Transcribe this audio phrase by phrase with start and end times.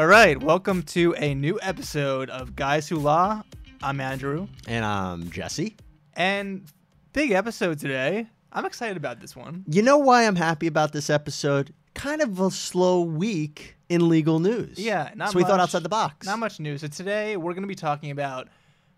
[0.00, 3.42] All right, welcome to a new episode of Guys Who Law.
[3.82, 5.76] I'm Andrew, And I'm Jesse.
[6.14, 6.64] and
[7.12, 8.26] big episode today.
[8.50, 9.62] I'm excited about this one.
[9.68, 11.74] You know why I'm happy about this episode?
[11.92, 14.78] Kind of a slow week in legal news.
[14.78, 16.26] Yeah, not so we thought outside the box.
[16.26, 16.80] Not much news.
[16.80, 18.48] So today we're going to be talking about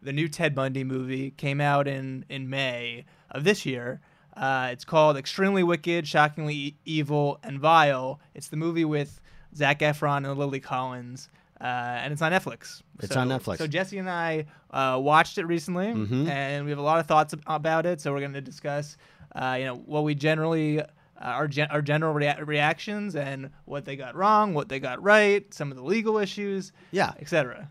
[0.02, 1.32] the new Ted Bundy movie.
[1.32, 4.00] Came out in in May of this year.
[4.36, 8.20] Uh, it's called Extremely Wicked, Shockingly E- Evil, and Vile.
[8.34, 9.20] It's the movie with
[9.56, 11.28] Zac Efron and Lily Collins,
[11.60, 12.82] uh, and it's on Netflix.
[13.00, 13.58] It's So- on Netflix.
[13.58, 16.28] So Jesse and I uh, watched it recently, Mhm.
[16.28, 18.00] and we have a lot of thoughts about it.
[18.00, 18.96] So we're going to discuss,
[19.34, 20.80] uh, you know, what we generally.
[20.80, 25.00] Uh, our, gen- our general rea- reactions and what they got wrong, what they got
[25.00, 27.12] right, some of the legal issues, yeah.
[27.20, 27.68] etc.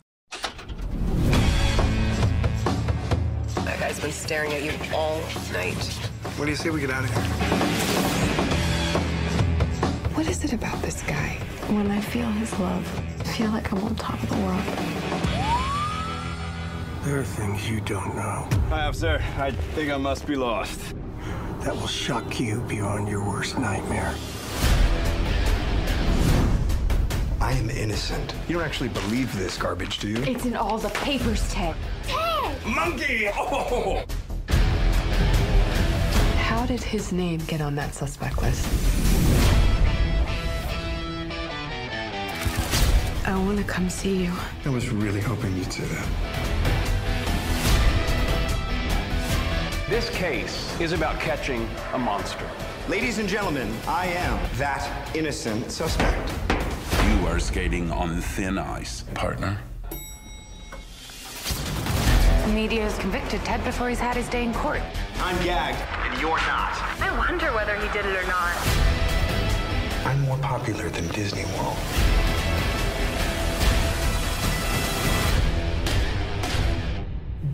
[3.65, 5.19] That guy's been staring at you all
[5.51, 5.75] night.
[6.37, 7.23] What do you say we get out of here?
[10.15, 11.37] What is it about this guy?
[11.71, 14.61] When I feel his love, I feel like I'm on top of the world.
[17.05, 19.23] There are things you don't know Hi, officer.
[19.37, 20.93] I think I must be lost.
[21.61, 24.13] that will shock you beyond your worst nightmare.
[27.39, 28.35] I am innocent.
[28.49, 30.21] You don't actually believe this garbage, do you?
[30.23, 31.77] It's in all the papers, Ted.
[32.05, 32.65] Ted!
[32.67, 33.29] Monkey!
[33.33, 34.03] Oh!
[36.37, 39.20] How did his name get on that suspect list?
[43.31, 44.33] I want to come see you.
[44.65, 46.05] I was really hoping you'd say that.
[49.89, 52.45] This case is about catching a monster.
[52.89, 56.33] Ladies and gentlemen, I am that innocent suspect.
[56.49, 59.57] You are skating on thin ice, partner.
[62.45, 64.81] The media has convicted Ted before he's had his day in court.
[65.19, 66.73] I'm gagged, and you're not.
[66.99, 68.57] I wonder whether he did it or not.
[70.05, 71.77] I'm more popular than Disney World.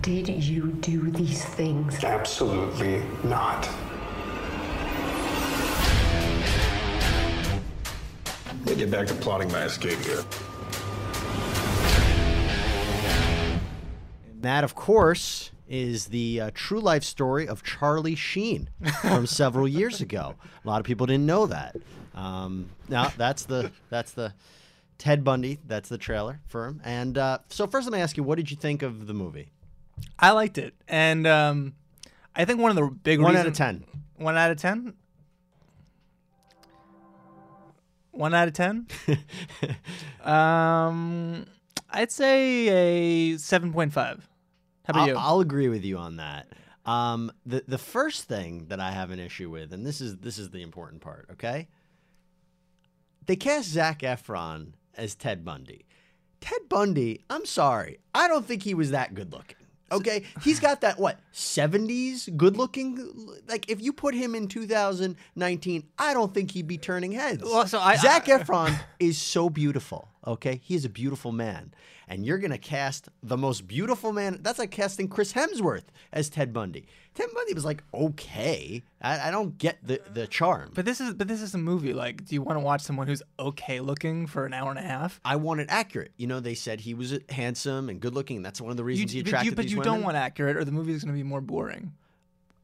[0.07, 2.01] Did you do these things?
[2.01, 3.69] Absolutely not.
[8.45, 10.23] Let me get back to plotting my escape here.
[14.39, 18.69] That, of course, is the uh, true life story of Charlie Sheen
[19.01, 20.35] from several years ago.
[20.63, 21.75] A lot of people didn't know that.
[22.15, 24.33] Um, now that's the that's the
[24.97, 25.59] Ted Bundy.
[25.67, 26.81] That's the trailer for him.
[26.85, 29.51] And uh, so first, let me ask you, what did you think of the movie?
[30.19, 31.73] I liked it, and um,
[32.35, 33.83] I think one of the big One out of ten.
[34.15, 34.93] One out of ten.
[38.11, 38.87] One out of ten.
[40.23, 41.45] um,
[41.89, 44.27] I'd say a seven point five.
[44.85, 45.15] How about I'll, you?
[45.17, 46.47] I'll agree with you on that.
[46.85, 50.37] Um, the the first thing that I have an issue with, and this is this
[50.37, 51.67] is the important part, okay?
[53.25, 55.85] They cast Zac Efron as Ted Bundy.
[56.39, 59.66] Ted Bundy, I'm sorry, I don't think he was that good looking.
[59.91, 62.97] Okay, he's got that what 70s good looking.
[63.47, 67.43] Like if you put him in 2019, I don't think he'd be turning heads.
[67.43, 70.09] Well, so I- Zac I- Efron is so beautiful.
[70.25, 71.73] Okay, he is a beautiful man,
[72.07, 74.39] and you're gonna cast the most beautiful man.
[74.41, 76.85] That's like casting Chris Hemsworth as Ted Bundy.
[77.13, 78.83] Ted Bundy was like okay.
[79.01, 80.71] I, I don't get the the charm.
[80.73, 81.93] but this is but this is a movie.
[81.93, 84.83] Like, do you want to watch someone who's okay looking for an hour and a
[84.83, 85.19] half?
[85.25, 86.11] I want it accurate.
[86.17, 88.41] You know, they said he was handsome and good looking.
[88.41, 89.93] That's one of the You, reasons he but attracted you, but you women.
[89.93, 91.93] don't want accurate, or the movie is going to be more boring.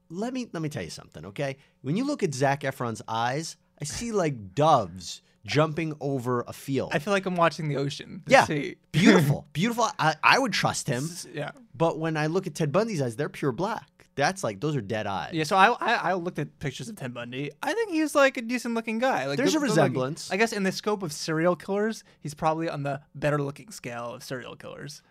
[0.10, 1.58] let me let me tell you something, okay?
[1.82, 6.92] When you look at Zac Efron's eyes, I see like doves jumping over a field.
[6.94, 8.22] I feel like I'm watching the ocean.
[8.26, 8.76] the yeah, sea.
[8.92, 9.88] beautiful, beautiful.
[10.00, 11.52] I, I would trust him, yeah.
[11.76, 13.90] but when I look at Ted Bundy's eyes, they're pure black.
[14.16, 15.32] That's like those are dead eyes.
[15.34, 17.50] Yeah, so I, I I looked at pictures of Ted Bundy.
[17.64, 19.26] I think he's like a decent looking guy.
[19.26, 19.84] Like There's a good- good-looking.
[19.84, 20.32] resemblance.
[20.32, 24.14] I guess in the scope of serial killers, he's probably on the better looking scale
[24.14, 25.02] of serial killers.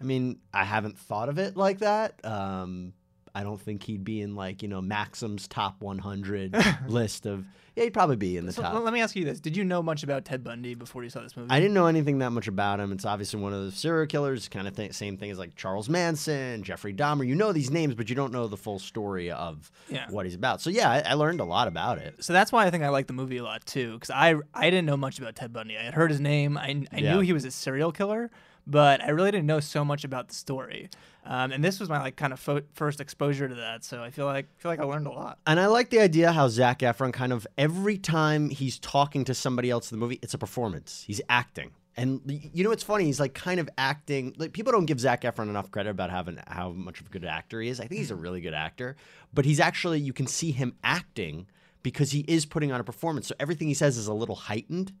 [0.00, 2.18] I mean, I haven't thought of it like that.
[2.24, 2.94] Um,
[3.34, 6.54] I don't think he'd be in like you know Maxim's top 100
[6.88, 7.44] list of.
[7.74, 8.74] Yeah, he'd probably be in the So top.
[8.84, 11.22] let me ask you this: Did you know much about Ted Bundy before you saw
[11.22, 11.48] this movie?
[11.50, 12.92] I didn't know anything that much about him.
[12.92, 15.88] It's obviously one of the serial killers, kind of th- same thing as like Charles
[15.88, 17.26] Manson, Jeffrey Dahmer.
[17.26, 20.06] You know these names, but you don't know the full story of Yeah.
[20.10, 20.60] what he's about.
[20.60, 22.22] So yeah, I, I learned a lot about it.
[22.22, 24.68] So that's why I think I like the movie a lot too, because I I
[24.68, 25.78] didn't know much about Ted Bundy.
[25.78, 26.58] I had heard his name.
[26.58, 27.14] I, I Yeah.
[27.14, 28.30] knew he was a serial killer,
[28.66, 30.90] but I really didn't know so much about the story.
[31.24, 33.84] Um, and this was my like kind of fo- first exposure to that.
[33.84, 35.38] So I feel like I feel like I learned a lot.
[35.46, 39.34] And I like the idea how Zac Efron kind of every time he's talking to
[39.34, 41.04] somebody else in the movie, it's a performance.
[41.06, 41.70] He's acting.
[41.96, 43.04] And you know what's funny?
[43.04, 44.34] He's like kind of acting.
[44.38, 47.24] Like people don't give Zac Efron enough credit about having how much of a good
[47.24, 47.80] actor he is.
[47.80, 48.96] I think he's a really good actor,
[49.32, 51.46] but he's actually you can see him acting
[51.82, 53.26] because he is putting on a performance.
[53.26, 54.92] So everything he says is a little heightened.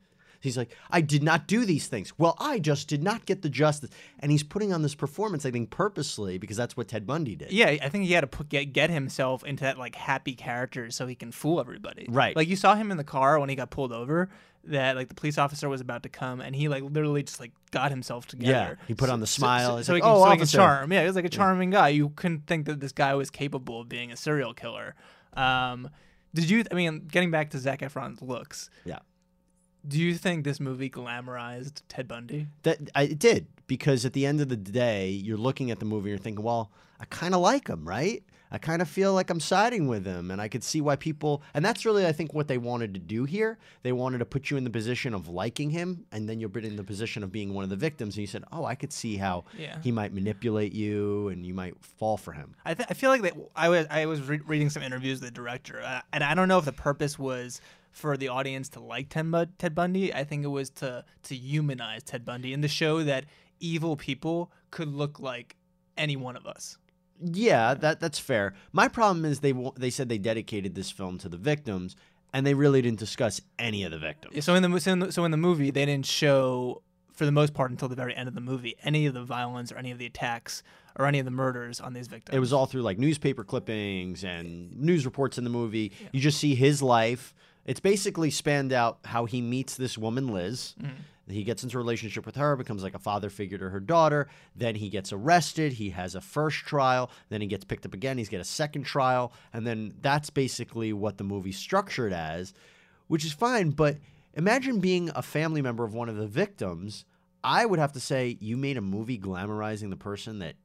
[0.42, 2.12] He's like, I did not do these things.
[2.18, 3.90] Well, I just did not get the justice.
[4.18, 7.52] And he's putting on this performance, I think, purposely because that's what Ted Bundy did.
[7.52, 10.90] Yeah, I think he had to put, get get himself into that like happy character
[10.90, 12.06] so he can fool everybody.
[12.10, 12.34] Right.
[12.34, 14.28] Like you saw him in the car when he got pulled over.
[14.64, 17.50] That like the police officer was about to come, and he like literally just like
[17.72, 18.78] got himself together.
[18.80, 19.70] Yeah, he put on the smile.
[19.70, 20.92] So, He's so like, he can, "Oh, so he charm.
[20.92, 21.88] Yeah, he was like a charming guy.
[21.88, 24.94] You couldn't think that this guy was capable of being a serial killer.
[25.34, 25.90] Um,
[26.32, 26.62] did you?
[26.70, 29.00] I mean, getting back to Zac Efron's looks, Yeah.
[29.86, 32.48] Do you think this movie glamorized Ted Bundy?
[32.62, 35.84] That I it did because at the end of the day, you're looking at the
[35.86, 36.70] movie and you're thinking, well,
[37.00, 38.22] I kind of like him, right?
[38.54, 41.42] I kind of feel like I'm siding with him, and I could see why people.
[41.54, 43.56] And that's really, I think, what they wanted to do here.
[43.82, 46.66] They wanted to put you in the position of liking him, and then you're put
[46.66, 48.14] in the position of being one of the victims.
[48.14, 49.78] And you said, oh, I could see how Yeah.
[49.82, 52.54] he might manipulate you, and you might fall for him.
[52.66, 55.30] I, th- I feel like that I was I was re- reading some interviews with
[55.30, 57.62] the director, uh, and I don't know if the purpose was
[57.92, 60.12] for the audience to like Ted, Ted Bundy.
[60.12, 63.26] I think it was to to humanize Ted Bundy and to show that
[63.60, 65.56] evil people could look like
[65.96, 66.78] any one of us.
[67.20, 68.54] Yeah, that that's fair.
[68.72, 71.94] My problem is they they said they dedicated this film to the victims,
[72.32, 74.44] and they really didn't discuss any of the victims.
[74.44, 77.32] So in the so in the, so in the movie, they didn't show for the
[77.32, 79.90] most part until the very end of the movie any of the violence or any
[79.90, 80.62] of the attacks
[80.98, 82.34] or any of the murders on these victims.
[82.34, 85.92] It was all through like newspaper clippings and news reports in the movie.
[86.12, 87.34] You just see his life.
[87.64, 90.74] It's basically spanned out how he meets this woman, Liz.
[91.28, 94.28] He gets into a relationship with her, becomes like a father figure to her daughter.
[94.56, 95.74] Then he gets arrested.
[95.74, 97.10] He has a first trial.
[97.28, 98.18] Then he gets picked up again.
[98.18, 99.32] He's got a second trial.
[99.52, 102.52] And then that's basically what the movie's structured as,
[103.06, 103.70] which is fine.
[103.70, 103.98] But
[104.34, 107.04] imagine being a family member of one of the victims.
[107.44, 110.56] I would have to say, you made a movie glamorizing the person that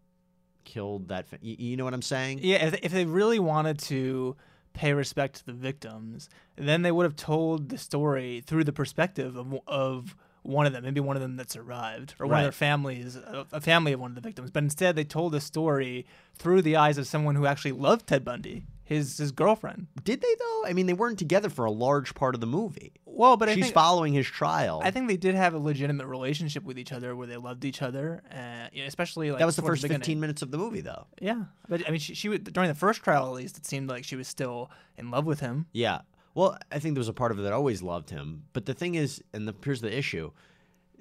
[0.63, 1.27] killed that.
[1.27, 2.39] Fa- you, know what I'm saying?
[2.41, 4.35] Yeah, if they really wanted to
[4.77, 9.35] pay respect to the victims, then they would have told the story through the perspective
[9.35, 12.39] of, of one of them, maybe one of them that survived, or one Right.
[12.41, 14.51] of their families, a, a family of one of the victims.
[14.51, 18.23] But instead, they told the story through the eyes of someone who actually loved Ted
[18.23, 19.87] Bundy, his his girlfriend.
[20.03, 20.63] Did they though?
[20.65, 22.93] I mean, they weren't together for a large part of the movie.
[23.05, 24.81] Well, but I she's think, following his trial.
[24.83, 27.81] I think they did have a legitimate relationship with each other, where they loved each
[27.81, 30.01] other, uh, yeah, especially like that was the first beginning.
[30.01, 31.07] 15 minutes of the movie, though.
[31.19, 33.57] Yeah, but I mean, she, she was during the first trial at least.
[33.57, 35.65] It seemed like she was still in love with him.
[35.73, 36.01] Yeah.
[36.35, 38.43] Well, I think there was a part of it that always loved him.
[38.53, 40.31] But the thing is, and the, here's the issue.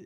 [0.00, 0.04] eh,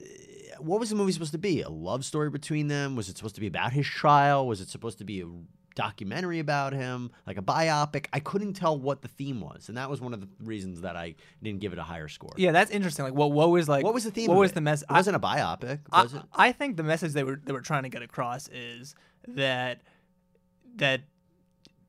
[0.58, 1.62] What was the movie supposed to be?
[1.62, 2.96] A love story between them?
[2.96, 4.48] Was it supposed to be about his trial?
[4.48, 5.26] Was it supposed to be a
[5.74, 8.06] documentary about him, like a biopic?
[8.12, 10.96] I couldn't tell what the theme was, and that was one of the reasons that
[10.96, 12.32] I didn't give it a higher score.
[12.36, 13.04] Yeah, that's interesting.
[13.04, 13.84] Like, what what was like?
[13.84, 14.28] What was the theme?
[14.28, 14.54] What was it?
[14.54, 14.86] the message?
[14.90, 16.22] It wasn't a biopic, I, was it?
[16.34, 18.94] I think the message they were they were trying to get across is
[19.28, 19.80] that
[20.76, 21.02] that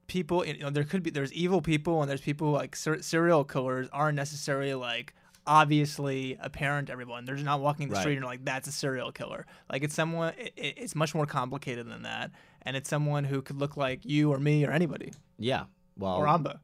[0.08, 3.46] people you know there could be there's evil people and there's people like ser- serial
[3.46, 5.14] killers aren't necessarily like
[5.48, 8.02] obviously apparent to everyone they're just not walking the Right.
[8.02, 11.16] street and you're like that's a serial killer like it's someone it, it- it's much
[11.16, 14.72] more complicated than that and it's someone who could look like you or me or
[14.72, 15.64] anybody Yeah.
[15.98, 16.60] Well, or Amba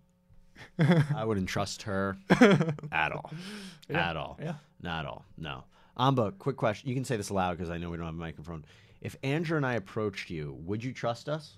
[1.16, 2.18] I wouldn't trust her
[2.92, 3.32] at all.
[3.90, 4.40] At all.
[4.42, 4.56] yeah.
[4.82, 5.26] Not at all.
[5.38, 5.66] No.
[5.98, 6.90] Amba, quick question.
[6.90, 8.66] You can say this loud because I know we don't have a microphone.
[9.02, 11.58] If Andrew and I approached you, would you trust us?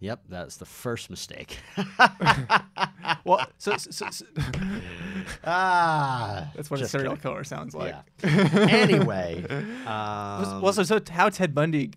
[0.00, 0.06] Sure.
[0.08, 1.58] Yep, that's the first mistake.
[3.24, 4.24] well so, so, so, so-
[5.44, 7.22] ah, that's what a serial kidding.
[7.30, 8.66] killer sounds like Yeah.
[8.70, 9.44] anyway,
[9.86, 11.90] um, well, so, so how Ted Bundy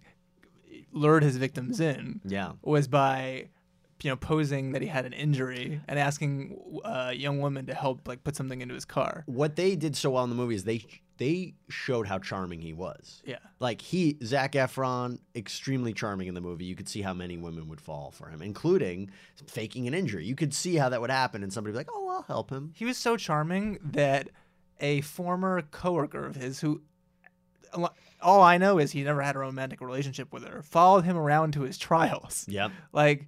[0.92, 3.50] lured his victims in yeah, was by,
[4.04, 8.08] you know, posing that he had an injury and asking uh, young woman to help,
[8.08, 9.24] like, put something into his car.
[9.26, 10.84] what they did so well in the movie is they
[11.18, 13.22] they showed how charming he was.
[13.24, 13.38] Yeah.
[13.60, 16.66] Like he, Zac Efron, extremely charming in the movie.
[16.66, 19.12] You could see how many women would fall for him, including
[19.46, 20.26] faking an injury.
[20.26, 22.50] You could see how that would happen, and somebody would be like, "Oh, I'll help
[22.50, 24.30] him." He was so charming that
[24.80, 26.82] a former coworker of his, who
[28.22, 31.54] all I know is he never had a romantic relationship with her, followed him around
[31.54, 32.46] to his trials.
[32.48, 32.72] Yep.
[32.92, 33.28] Like,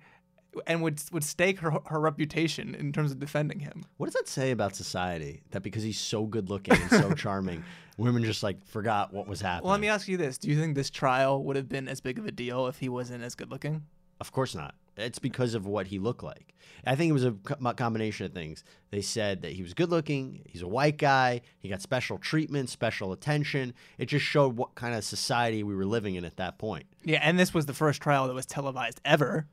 [0.68, 3.86] and would would stake her her reputation in terms of defending him.
[3.98, 5.44] What does that say about society?
[5.52, 7.64] That because he's so good looking and so charming,
[7.98, 9.66] women just like forgot what was happening.
[9.66, 12.02] Well, let me ask you this: Do you think this trial would have been as
[12.02, 13.84] big of a deal if he wasn't as good looking?
[14.20, 14.76] Of course not.
[14.98, 16.54] It's because of what he looked like.
[16.86, 17.34] I think it was a
[17.74, 18.64] combination of things.
[18.92, 22.70] They said that he was good looking, he's a white guy, he got special treatment,
[22.70, 23.74] special attention.
[23.98, 26.86] It just showed what kind of society we were living in at that point.
[27.04, 29.48] Yeah, and this was the first trial that was televised ever.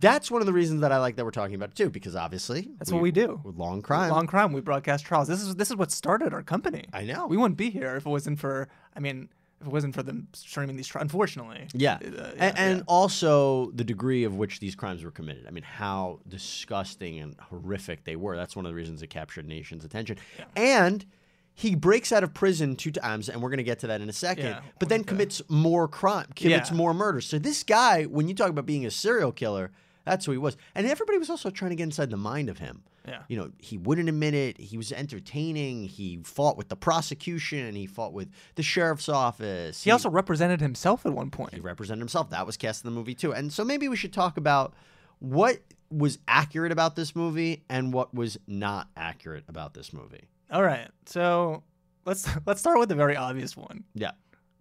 [0.00, 2.14] That's one of the reasons that I like that we're talking about it too, because
[2.14, 3.40] obviously That's what we do.
[3.44, 4.10] Law&Crime.
[4.10, 4.52] Long crime.
[4.52, 5.28] We broadcast trials.
[5.28, 6.84] This is this is what started our company.
[6.92, 7.26] I know.
[7.26, 8.68] We wouldn't be here if it wasn't for.
[8.96, 9.28] I mean,
[9.60, 10.86] if it wasn't for them streaming these.
[10.86, 11.98] Tri- unfortunately, Yeah.
[12.02, 15.46] Uh, and, and also the degree of which these crimes were committed.
[15.46, 18.36] I mean, how disgusting and horrific they were.
[18.36, 20.18] That's one of the reasons it captured nation's attention.
[20.56, 21.04] And
[21.54, 24.08] he breaks out of prison two times, and we're going to get to that in
[24.08, 26.76] a second, Yeah, but then commits more crime, commits Yeah.
[26.76, 27.26] more murders.
[27.26, 29.70] So this guy, when you talk about being a serial killer,
[30.04, 30.56] that's who he was.
[30.74, 32.82] And everybody was also trying to get inside the mind of him.
[33.06, 33.22] Yeah.
[33.28, 34.58] You know, he wouldn't admit it.
[34.60, 35.84] He was entertaining.
[35.84, 37.74] He fought with the prosecution.
[37.74, 39.82] He fought with the sheriff's office.
[39.82, 41.54] he also represented himself at one point.
[41.54, 42.30] he represented himself.
[42.30, 43.32] That was cast in the movie too.
[43.34, 44.72] And so maybe we should talk about
[45.18, 45.58] what
[45.90, 50.28] was accurate about this movie and what was not accurate about this movie.
[50.52, 51.62] All right, so
[52.04, 54.12] let's let's start with the very obvious one, Yeah.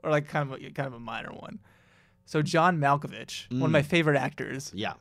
[0.03, 1.59] or like kind of a, kind of a minor one.
[2.25, 4.73] So John Malkovich, one of my favorite actors, Mm.
[4.75, 4.93] Yeah.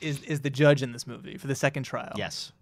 [0.00, 2.12] is is the judge in this movie for the second trial.
[2.16, 2.52] Yes.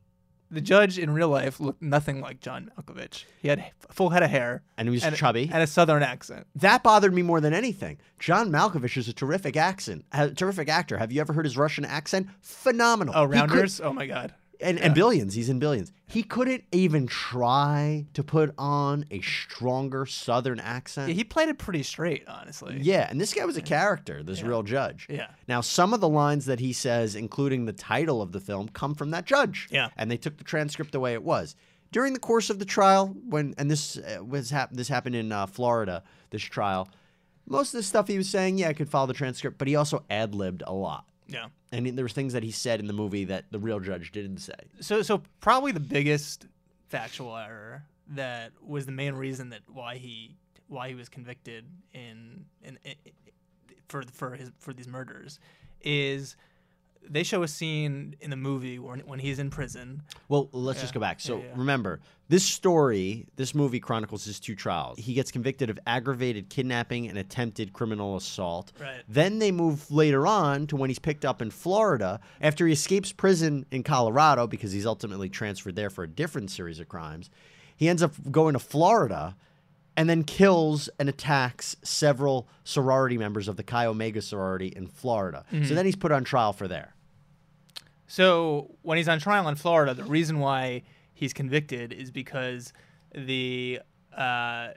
[0.50, 3.24] The judge in real life looked nothing like John Malkovich.
[3.42, 3.58] He had
[3.88, 5.50] a full head of hair And he was chubby.
[5.52, 6.46] and a southern accent.
[6.54, 7.98] That bothered me more than anything.
[8.18, 10.96] John Malkovich is a terrific accent, a terrific actor.
[10.96, 12.28] Have you ever heard his Russian accent?
[12.40, 13.12] Phenomenal.
[13.14, 13.80] Oh, He could- Rounders!
[13.82, 14.32] oh my God.
[14.60, 15.34] And, and billions.
[15.34, 15.92] He's in billions.
[16.06, 21.08] He couldn't even try to put on a stronger Southern accent.
[21.08, 22.78] Yeah, he played it pretty straight, honestly.
[22.80, 25.06] Yeah, and this guy was a character, this real judge.
[25.10, 25.28] Yeah.
[25.46, 28.94] Now, some of the lines that he says, including the title of the film, come
[28.94, 29.68] from that judge.
[29.70, 29.88] Yeah.
[29.96, 31.54] And they took the transcript the way it was.
[31.90, 35.32] During the course of the trial, when and this uh, was hap- this happened in
[35.32, 36.88] uh, Florida, this trial,
[37.46, 39.74] most of the stuff he was saying, yeah, I could follow the transcript, but he
[39.74, 41.06] also ad libbed a lot.
[41.28, 41.46] Yeah.
[41.72, 44.38] And there was things that he said in the movie that the real judge didn't
[44.38, 44.54] say.
[44.80, 46.46] So so probably the biggest
[46.88, 50.36] factual error that was the main reason that why he
[50.68, 52.94] why he was convicted in in, in
[53.88, 55.38] for for his for these murders
[55.82, 56.36] is
[57.08, 60.02] they show a scene in the movie when when he's in prison.
[60.28, 61.20] Well, let's just go back.
[61.20, 61.50] So yeah, yeah.
[61.56, 64.98] remember, this story, this movie chronicles his two trials.
[64.98, 68.72] He gets convicted of aggravated kidnapping and attempted criminal assault.
[68.78, 69.02] Right.
[69.08, 73.12] Then they move later on to when he's picked up in Florida after he escapes
[73.12, 77.30] prison in Colorado because he's ultimately transferred there for a different series of crimes.
[77.76, 79.36] He ends up going to Florida
[79.98, 85.44] and then kills and attacks several sorority members of the Chi Omega sorority in Florida.
[85.52, 85.64] Mm-hmm.
[85.64, 86.94] So then he's put on trial for there.
[88.06, 92.72] So when he's on trial in Florida, the reason why he's convicted is because
[93.12, 93.80] the
[94.16, 94.68] uh,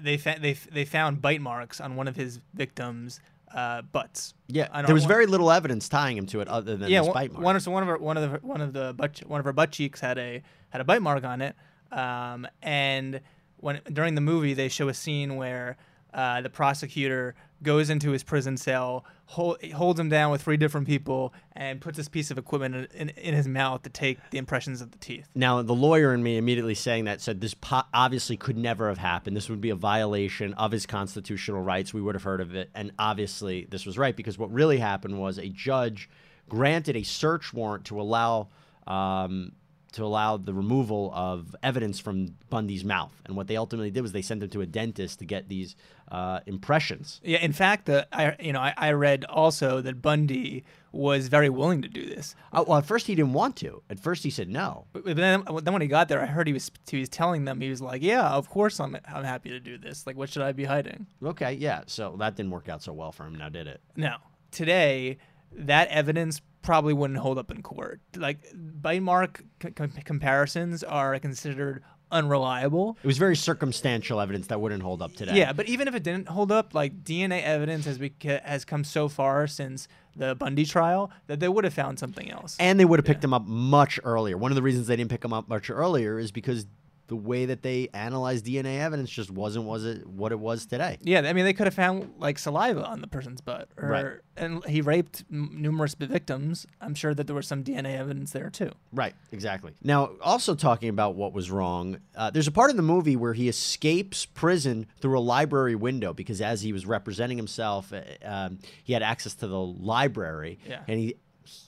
[0.00, 3.20] they fa- they they found bite marks on one of his victims'
[3.54, 4.32] uh, butts.
[4.48, 7.32] Yeah, there was very little evidence tying him to it other than yeah, one, bite
[7.32, 7.44] mark.
[7.44, 9.44] one of so one of her, one of the one of the butt one of
[9.44, 11.54] her butt cheeks had a had a bite mark on it,
[11.92, 13.20] um, and
[13.64, 15.78] when during the movie they show a scene where
[16.12, 20.86] uh, the prosecutor goes into his prison cell, hold, holds him down with three different
[20.86, 24.36] people, and puts this piece of equipment in, in, in his mouth to take the
[24.36, 25.26] impressions of the teeth.
[25.34, 28.98] Now, the lawyer in me immediately saying that said this po- obviously could never have
[28.98, 29.34] happened.
[29.34, 31.94] This would be a violation of his constitutional rights.
[31.94, 32.68] We would have heard of it.
[32.74, 36.10] And obviously, this was right because what really happened was a judge
[36.50, 38.48] granted a search warrant to allow.
[38.86, 39.52] Um,
[39.94, 44.10] to allow the removal of evidence from Bundy's mouth, and what they ultimately did was
[44.10, 45.76] they sent him to a dentist to get these
[46.10, 47.20] uh, impressions.
[47.22, 51.48] Yeah, in fact, the I you know I, I read also that Bundy was very
[51.48, 52.34] willing to do this.
[52.52, 53.82] Uh, well, at first he didn't want to.
[53.88, 54.86] At first he said no.
[54.92, 57.44] But but then, then when he got there, I heard he was he was telling
[57.44, 60.06] them he was like, "Yeah, of course I'm I'm happy to do this.
[60.08, 61.82] Like, what should I be hiding?" Okay, yeah.
[61.86, 63.36] So that didn't work out so well for him.
[63.36, 63.80] Now did it?
[63.96, 64.16] No,
[64.50, 65.18] today
[65.56, 68.00] that evidence probably wouldn't hold up in court.
[68.16, 72.96] Like bite mark c- com- comparisons are considered unreliable.
[73.02, 75.36] It was very circumstantial evidence that wouldn't hold up today.
[75.36, 78.82] Yeah, but even if it didn't hold up, like DNA evidence has beca- has come
[78.84, 82.56] so far since the Bundy trial that they would have found something else.
[82.58, 84.36] And they would have picked him up much earlier.
[84.38, 86.66] One of the reasons they didn't pick him up much earlier is because
[87.06, 90.96] the way that they analyzed DNA evidence just wasn't was it what it was today.
[91.02, 94.06] Yeah, I mean, they could have found like saliva on the person's butt, or Right.
[94.38, 96.66] and he raped m- numerous victims.
[96.80, 98.70] I'm sure that there was some DNA evidence there too.
[98.90, 99.72] Right, exactly.
[99.82, 103.34] Now, also talking about what was wrong, uh, there's a part in the movie where
[103.34, 108.58] he escapes prison through a library window because as he was representing himself, uh, um,
[108.82, 110.80] he had access to the library, Yeah.
[110.88, 111.16] and he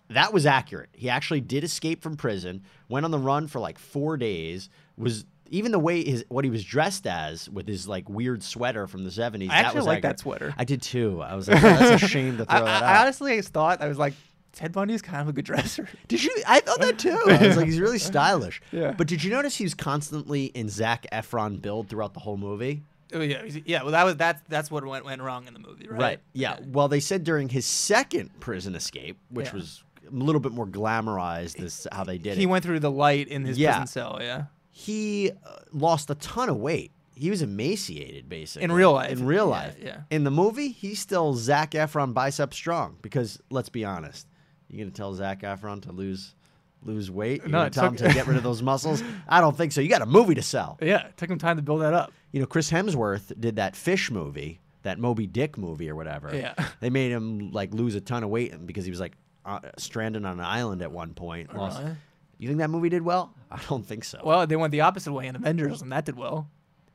[0.08, 0.88] that was accurate.
[0.94, 4.70] He actually did escape from prison, went on the run for like four days.
[4.98, 8.86] Was even the way his what he was dressed as with his like weird sweater
[8.86, 9.44] from the 70s.
[9.44, 10.54] I that actually was like that sweater.
[10.58, 11.22] I did too.
[11.22, 13.80] I was like, oh, that's a shame to throw I, that I, I honestly thought
[13.82, 14.14] I was like,
[14.52, 15.86] Ted Bundy's kind of a good dresser.
[16.08, 16.34] Did you?
[16.46, 17.16] I thought that too.
[17.28, 18.62] I was like, he's really stylish.
[18.72, 18.92] Yeah.
[18.92, 22.82] But did you notice he was constantly in Zac Efron build throughout the whole movie?
[23.12, 23.82] oh yeah, yeah.
[23.82, 26.00] Well, that was that's that's what went went wrong in the movie, right?
[26.00, 26.20] Right.
[26.32, 26.56] Yeah.
[26.68, 29.52] Well, they said during his second prison escape, which Yeah.
[29.56, 32.46] was a little bit more glamorized, this how they did He it.
[32.46, 33.72] went through the light in his Yeah.
[33.72, 34.18] prison cell.
[34.22, 34.44] Yeah.
[34.78, 36.92] He uh, lost a ton of weight.
[37.14, 39.12] he was emaciated basically In real life.
[39.12, 40.00] In real life, yeah.
[40.10, 44.26] In the movie, he's still Zac Efron bicep strong because let's be honest,
[44.68, 46.34] you're gonna tell Zac Efron to lose
[46.82, 47.40] lose weight?
[47.44, 49.02] You No, gonna it tell him to get rid of those muscles?
[49.26, 49.80] I don't think so.
[49.80, 50.76] You got a movie to sell.
[50.82, 52.12] Yeah, it took him time to build that up.
[52.32, 56.36] You know, Chris Hemsworth did that fish movie, that Moby Dick movie or whatever.
[56.36, 56.52] Yeah.
[56.80, 59.14] They made him like lose a ton of weight because he was like
[59.46, 61.56] uh, stranded on an island at one point.
[61.56, 61.94] Lost- Really?
[62.38, 63.34] You think that movie did well?
[63.50, 64.20] I don't think so.
[64.24, 66.48] Well, they went the opposite way in Avengers, and that did well.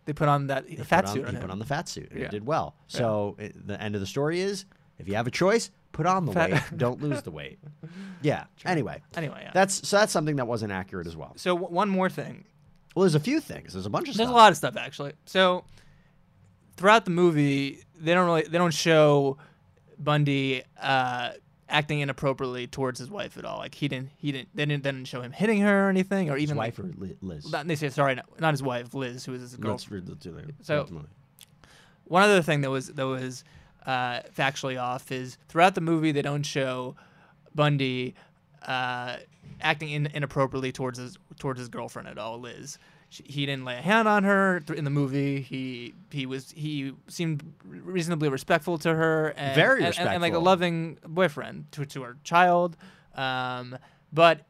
[0.06, 2.10] They put on that He fat on, suit he put on the fat suit.
[2.12, 2.26] and Yeah.
[2.26, 2.76] It did well.
[2.88, 4.66] So it, the end of the story is,
[4.98, 6.62] if you have a choice, put on the Fat- weight.
[6.78, 7.60] Don't lose the weight.
[8.22, 8.46] Yeah.
[8.66, 9.02] Anyway.
[9.16, 9.52] Anyway, yeah.
[9.54, 11.34] That's so that's something that wasn't accurate as well.
[11.36, 12.46] so w- one more thing.
[12.96, 13.74] Well, there's a few things.
[13.74, 14.18] There's a bunch of stuff.
[14.26, 14.36] There's stuff.
[14.36, 15.14] a lot of stuff actually.
[15.26, 15.64] So
[16.78, 19.38] throughout the movie, they don't really they don't show
[20.00, 21.32] Bundy uh,
[21.72, 23.58] acting inappropriately towards his wife at all.
[23.58, 26.30] Like he didn't he didn't they didn't, they didn't show him hitting her or anything,
[26.30, 27.52] or even His wife like, or Liz.
[27.52, 30.08] not, they say sorry, not, not his wife, Liz, who was his girlfriend.
[30.08, 30.46] read the two there.
[30.62, 30.88] So-.
[32.06, 33.44] One other thing that was that was
[33.86, 36.96] uh, factually off is throughout the movie they don't show
[37.56, 38.16] Bundy
[38.64, 39.18] uh,
[39.62, 42.78] acting in, inappropriately towards his towards his girlfriend at all, Liz.
[43.10, 45.42] She, he didn't lay a hand on her in the movie.
[45.42, 50.34] He he was he seemed reasonably respectful to her and Very and, and, and like
[50.34, 52.78] a loving boyfriend to to her child.
[53.16, 53.78] Um,
[54.14, 54.46] but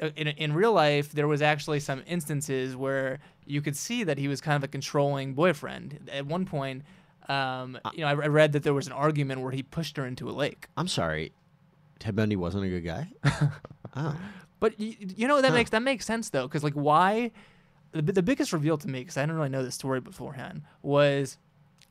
[0.00, 4.18] uh, in, in real life, there was actually some instances where you could see that
[4.18, 6.08] he was kind of a controlling boyfriend.
[6.12, 6.84] At one point,
[7.28, 10.06] um, you know, I, I read that there was an argument where he pushed her
[10.06, 10.68] into a lake.
[10.76, 11.32] I'm sorry.
[11.98, 13.10] Ted Bundy wasn't a good guy.
[13.96, 14.16] oh.
[14.60, 17.30] But you, you know that makes that makes sense though, because like why?
[17.92, 21.38] The, the biggest reveal to me, because I didn't really know the story beforehand, was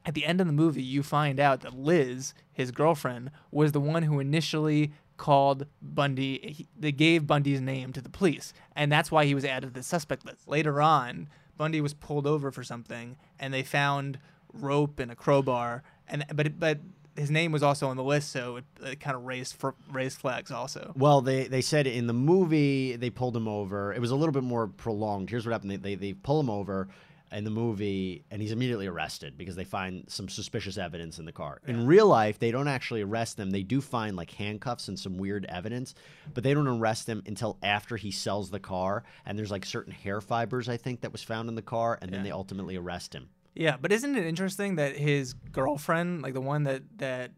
[0.06, 3.80] at the end of the movie you find out that Liz, his girlfriend, was the
[3.82, 6.54] one who initially called Bundy.
[6.56, 9.74] He, they gave Bundy's name to the police, and that's why he was added to
[9.74, 10.48] the suspect list.
[10.48, 14.20] Later on, Bundy was pulled over for something, and they found
[14.54, 16.80] rope and a crowbar, and but but
[17.18, 20.20] his name was also on the list, so it, it kind of raised fr- raised
[20.20, 20.94] flags also.
[20.96, 23.94] Well, they, they said in the movie they pulled him over.
[23.94, 25.30] It was a little bit more prolonged.
[25.30, 26.88] Here's what happened: they they, they pull him over
[27.32, 31.32] in the movie, and he's immediately arrested because they find some suspicious evidence in the
[31.32, 31.60] car.
[31.68, 33.50] In real life, they don't actually arrest them.
[33.50, 35.94] They do find like handcuffs and some weird evidence,
[36.34, 39.04] but they don't arrest him until after he sells the car.
[39.26, 42.12] And there's like certain hair fibers I think that was found in the car, and
[42.12, 43.30] then they ultimately arrest him.
[43.58, 47.32] Yeah, but isn't it interesting that his girlfriend, like the one that that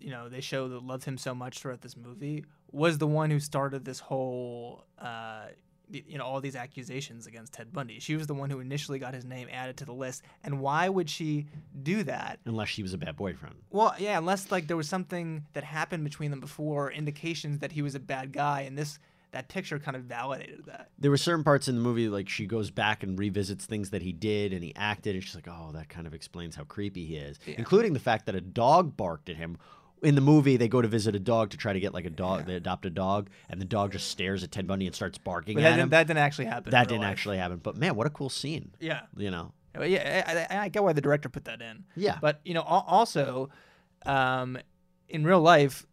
[0.00, 3.30] you know they show that loved him so much throughout this movie, was the one
[3.30, 5.46] who started this whole uh,
[5.88, 8.00] you know all these accusations against Ted Bundy.
[8.00, 10.22] She was the one who initially got his name added to the list.
[10.42, 11.46] And why would she
[11.82, 12.40] do that?
[12.46, 13.56] Unless she was a bad boyfriend.
[13.70, 17.82] Well, yeah, unless like there was something that happened between them before, indications that he
[17.82, 18.98] was a bad guy, and this
[19.32, 20.88] that picture kind of validated that.
[20.98, 24.02] there were certain parts in the movie like she goes back and revisits things that
[24.02, 27.04] he did and he acted and she's like oh that kind of explains how creepy
[27.06, 29.56] he is including the fact that a dog barked at him
[30.02, 32.10] in the movie they go to visit a dog to try to get like a
[32.10, 35.18] dog they adopt a dog and the dog just stares at ted bundy and starts
[35.18, 36.70] barking But at that him that didn't actually happen.
[36.72, 37.10] that didn't life.
[37.12, 39.02] actually happen but man what a cool scene Yeah.
[39.16, 41.84] you know Yeah, I, I, I get why the director put that in.
[41.94, 42.18] Yeah.
[42.20, 43.50] But you know, also,
[44.04, 44.58] um,
[45.08, 45.86] in real life,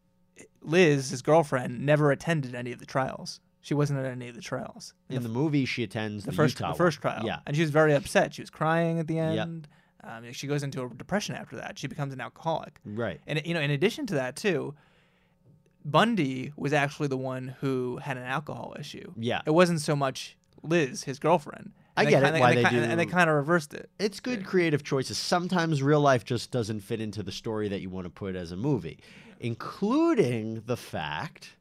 [0.62, 3.39] Liz, his girlfriend, never attended any of the trials.
[3.62, 4.93] She wasn't at any of the trials.
[5.10, 7.24] in the movie she attends the the, first, Utah the first trial.
[7.26, 8.34] yeah And she was very upset.
[8.34, 9.39] She was crying at the Yep.
[9.39, 9.67] end.
[10.04, 11.78] Um, she goes into a depression after that.
[11.78, 12.80] She becomes an alcoholic.
[12.86, 14.74] right And you know, in addition to that too,
[15.86, 19.13] Bundy was actually the one who had an alcohol issue.
[19.17, 19.41] Yeah.
[19.46, 21.72] It wasn't so much Liz, his girlfriend.
[21.96, 23.89] I And get it, kinda- why and they kinda- and they kind of reversed it.
[24.00, 25.17] it's good creative choices.
[25.17, 28.52] Sometimes real life just doesn't fit into the story that you want to put as
[28.52, 29.00] a movie,
[29.39, 31.56] including the fact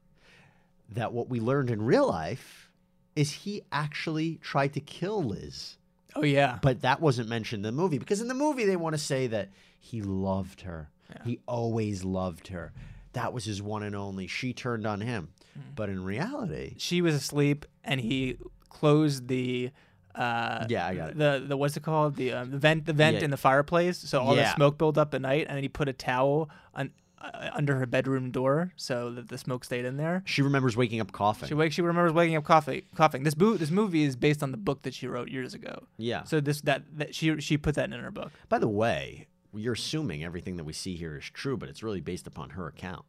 [0.90, 2.70] that what we learned in real life
[3.14, 5.76] is he actually tried to kill Liz.
[6.14, 6.58] Oh yeah.
[6.62, 9.26] But that wasn't mentioned in the movie because in the movie they want to say
[9.28, 10.90] that he loved her.
[11.24, 12.72] He always loved her.
[13.12, 14.26] That was his one and only.
[14.26, 15.28] She turned on him.
[15.54, 15.60] Hmm.
[15.74, 18.36] But in reality, she was asleep and he
[18.68, 19.70] closed the
[20.14, 21.18] uh Yeah, I got it.
[21.18, 23.24] the the what's it called the um, the vent the vent Yeah.
[23.24, 25.88] in the fireplace so all the smoke built up at night and then he put
[25.88, 30.22] a towel on uh, under her bedroom door so that the smoke stayed in there
[30.26, 31.48] she remembers waking up coughing.
[31.48, 34.50] she wakes she remembers waking up coughing coughing this bo- this movie is based on
[34.50, 36.24] the book that she wrote years ago Yeah.
[36.24, 39.72] so this that, that she she put that in her book By the way, you're
[39.74, 43.04] assuming everything that we see here is true, but it's really based upon her account.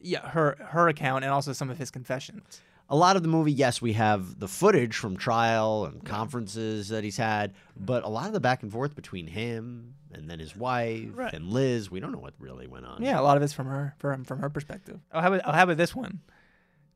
[0.00, 2.60] yeah her her account and also some of his confessions
[2.92, 7.02] A lot of the movie, yes, we have the footage from trial and conferences that
[7.02, 10.54] he's had, but a lot of the back and forth between him and then his
[10.54, 11.32] wife Right.
[11.32, 13.02] and Liz, we don't know what really went on.
[13.02, 15.52] yeah a lot of it's from her from from her perspective oh how about oh,
[15.52, 16.20] how about this one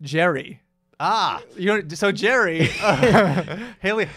[0.02, 0.60] jerry
[0.98, 2.64] Ah, You know, so Jerry,
[3.80, 4.08] Haley,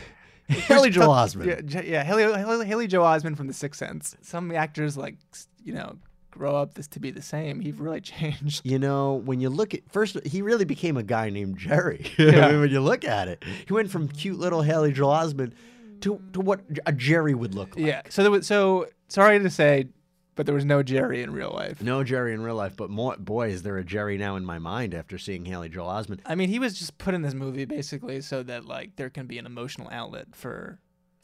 [0.48, 1.74] Haley Joel Osment.
[1.74, 4.16] Yeah, yeah Haley, Haley, Haley Joel Osment from The Sixth Sense.
[4.22, 5.16] Some actors like
[5.62, 5.98] you know
[6.32, 7.60] grow up this to be the same.
[7.60, 8.62] He really changed.
[8.64, 12.06] You know, when you look at first, he really became a guy named Jerry.
[12.20, 12.48] Yeah.
[12.48, 15.54] I mean, when you look at it, he went from cute little Haley Joel Osment
[16.02, 17.86] to to what a Jerry would look like.
[17.86, 18.02] Yeah.
[18.10, 19.88] So there was so sorry to say,
[20.36, 21.82] but there was no Jerry in real life.
[21.82, 24.60] No Jerry in real life, but more, boy, is there a Jerry now in my
[24.60, 26.20] mind after seeing Haley Joel Osment.
[26.26, 29.28] I mean, he was just put in this movie basically so that like there can
[29.28, 30.80] be an emotional outlet for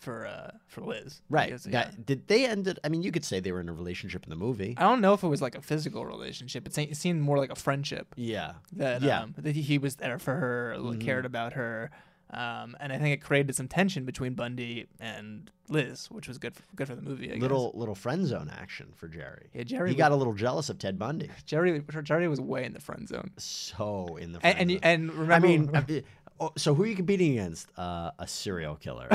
[0.05, 1.21] for uh for Liz.
[1.29, 1.47] Right.
[1.47, 2.03] Because, That- yeah.
[2.05, 2.79] did they end it?
[2.83, 4.75] I mean, you could say they were in a relationship in the movie.
[4.77, 6.65] I don't know if it was like a physical relationship.
[6.67, 8.13] It, se- it seemed more like a friendship.
[8.15, 8.53] Yeah.
[8.73, 9.21] That Yeah.
[9.23, 11.01] um, that he- he was there for her, Mhm.
[11.01, 11.91] cared about her,
[12.31, 16.55] um, and I think it created some tension between Bundy and Liz, which was good
[16.55, 17.31] for, good for the movie.
[17.31, 19.49] I Little little friend zone action for Jerry.
[19.53, 21.27] Yeah, Jerry He got a little jealous of Ted Bundy.
[21.27, 21.43] guess.
[21.43, 23.31] Jerry Jerry was way in the friend zone.
[23.37, 24.83] So in the And friend and, you- zone.
[24.83, 26.03] and remember, I mean,
[26.39, 27.67] oh, so who are you competing against?
[27.77, 29.09] Uh, a serial killer.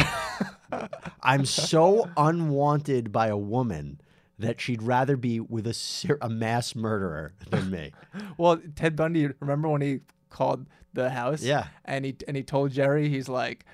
[1.22, 4.00] I'm so unwanted by a woman
[4.38, 7.92] that she'd rather be with a ser- a mass murderer than me.
[8.38, 9.28] well, Ted Bundy.
[9.40, 11.42] Remember when he called the house?
[11.42, 11.66] Yeah.
[11.85, 13.64] and he and he told Jerry, he's like,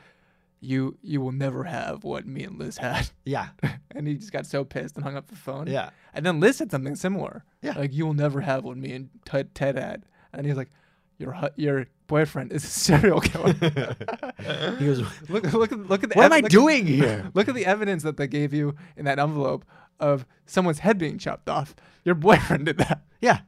[0.61, 3.49] "You you will never have what me and Liz had." Yeah.
[3.95, 5.69] and he just got so pissed and hung up the phone.
[5.69, 5.91] Yeah.
[6.13, 7.45] And then Liz said something similar.
[7.63, 7.79] Yeah.
[7.79, 10.05] Like you will never have what me and Ted, Ted had.
[10.33, 10.71] And he's like,
[11.19, 13.53] your your boyfriend is a serial killer.
[13.53, 17.31] He goes, look look at look at the What am I look at- doing here?
[17.35, 19.65] Look at the evidence that they gave you in that envelope
[19.99, 21.75] of someone's head being chopped off.
[22.05, 23.03] Your boyfriend did that.
[23.21, 23.41] Yeah.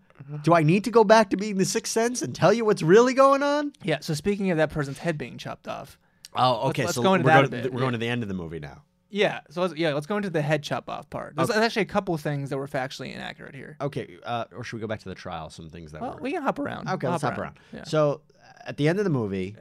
[0.42, 2.82] Do I need to go back to being the sixth sense and tell you what's
[2.82, 3.72] really going on?
[3.82, 3.98] Yeah.
[4.00, 5.96] So speaking of that person's head being chopped off.
[6.34, 6.84] Oh, okay.
[6.84, 7.78] let's so go into we're, that going, we're yeah.
[7.78, 8.82] going to the end of the movie now.
[9.10, 9.40] Yeah.
[9.50, 11.34] So let's, yeah, let's go into the head chop off part.
[11.36, 11.64] There's Okay.
[11.64, 13.76] actually a couple of things that were factually inaccurate here.
[13.80, 14.18] Okay.
[14.24, 15.48] Uh, or should we go back to the trial?
[15.50, 16.20] Some things that Well, were.
[16.20, 16.88] we can hop around.
[16.88, 17.58] Okay, We'll let's hop around.
[17.72, 17.84] Yeah.
[17.84, 18.20] So
[18.66, 19.56] at the end of the movie,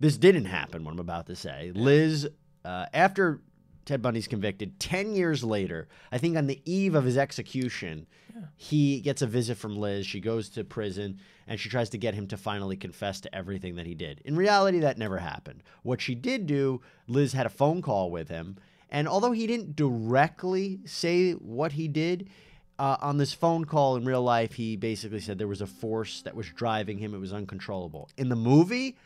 [0.00, 0.84] this didn't happen.
[0.84, 2.28] What I'm about to say, Liz,
[2.64, 3.42] uh, after
[3.84, 8.06] Ted Bundy's convicted, ten years later, I think on the eve of his execution,
[8.56, 10.06] he gets a visit from Liz.
[10.06, 13.76] She goes to prison and she tries to get him to finally confess to everything
[13.76, 14.20] that he did.
[14.24, 15.62] In reality, that never happened.
[15.82, 18.56] What she did do, Liz had a phone call with him,
[18.90, 22.28] and although he didn't directly say what he did,
[22.78, 26.22] uh, on this phone call in real life, he basically said there was a force
[26.22, 27.14] that was driving him.
[27.14, 28.08] It was uncontrollable.
[28.16, 28.96] In the movie,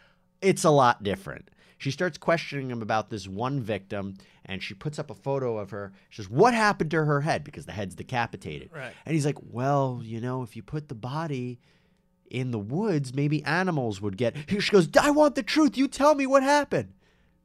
[0.41, 1.51] it's a lot different.
[1.79, 4.15] She starts questioning him about this one victim,
[4.45, 5.93] and she puts up a photo of her.
[6.11, 7.43] She says, What happened to her head?
[7.43, 8.71] Because the head's decapitated.
[8.73, 8.93] Right.
[9.05, 11.59] And he's like, Well, you know, if you put the body
[12.31, 14.37] in the woods, maybe animals would get.
[14.61, 15.77] She goes, I want the truth.
[15.77, 16.93] You tell me what happened.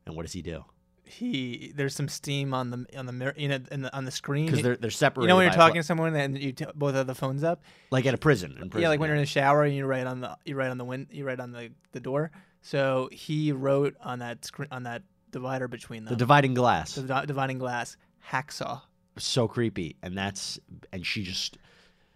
[0.05, 0.65] And what does he do?
[1.07, 4.11] He there's some steam on the on the mirror you know in the, on the
[4.11, 5.25] screen Because they're, they're separated.
[5.25, 7.07] you know when you're by a fl- talking to someone and you t- both have
[7.07, 8.53] the phones up like at a prison.
[8.55, 10.69] Prison yeah like when you're in the shower and you write on the you write
[10.69, 14.67] on the win you write on the, the door so he wrote on that screen
[14.71, 16.95] on that divider between them the dividing glass.
[16.95, 17.97] the di- dividing glass
[18.31, 18.81] hacksaw
[19.17, 20.59] so creepy and that's
[20.93, 21.57] and she just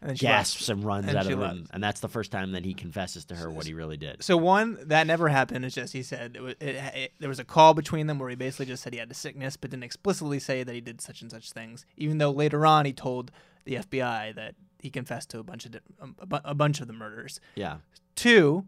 [0.02, 1.68] And then she gasps and runs And out of the room.
[1.72, 4.24] and that's the first time that he confesses to her what he really did.
[4.24, 5.64] so one that never happened.
[5.64, 8.36] It's just he said it, it, it, there was a call between them where he
[8.36, 11.22] basically just said he had a sickness but didn't explicitly say that he did such
[11.22, 13.32] and such things even though later on he told
[13.66, 16.88] the FBI that he confessed to a bunch of di- um, a, a bunch of
[16.88, 17.40] the murders.
[17.54, 17.78] Yeah.
[18.16, 18.66] Two,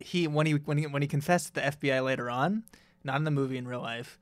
[0.00, 2.62] he when he when he when he confessed to the FBI later on,
[3.04, 4.18] not in the movie in real life,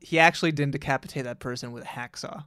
[0.00, 2.44] he actually didn't decapitate that person with a hacksaw.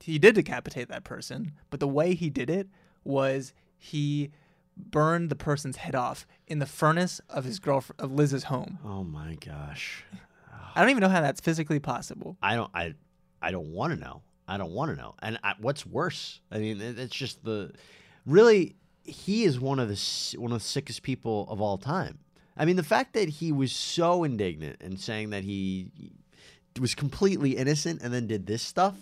[0.00, 2.68] He did decapitate that person, but the way he did it
[3.04, 4.30] was he
[4.76, 8.78] burned the person's head off in the furnace of his girlfriend of Liz's home.
[8.84, 10.04] oh my gosh.
[10.74, 12.36] I don't even know how that's physically possible.
[12.42, 12.94] i don't i
[13.40, 14.22] i don't want to know.
[14.48, 15.14] I don't want to know.
[15.22, 16.40] And I, what's worse?
[16.50, 17.72] I mean it, it's just the
[18.26, 22.18] really he is one of the one of the sickest people of all time.
[22.56, 25.90] I mean the fact that he was so indignant and saying that he
[26.80, 28.96] was completely innocent and then did this stuff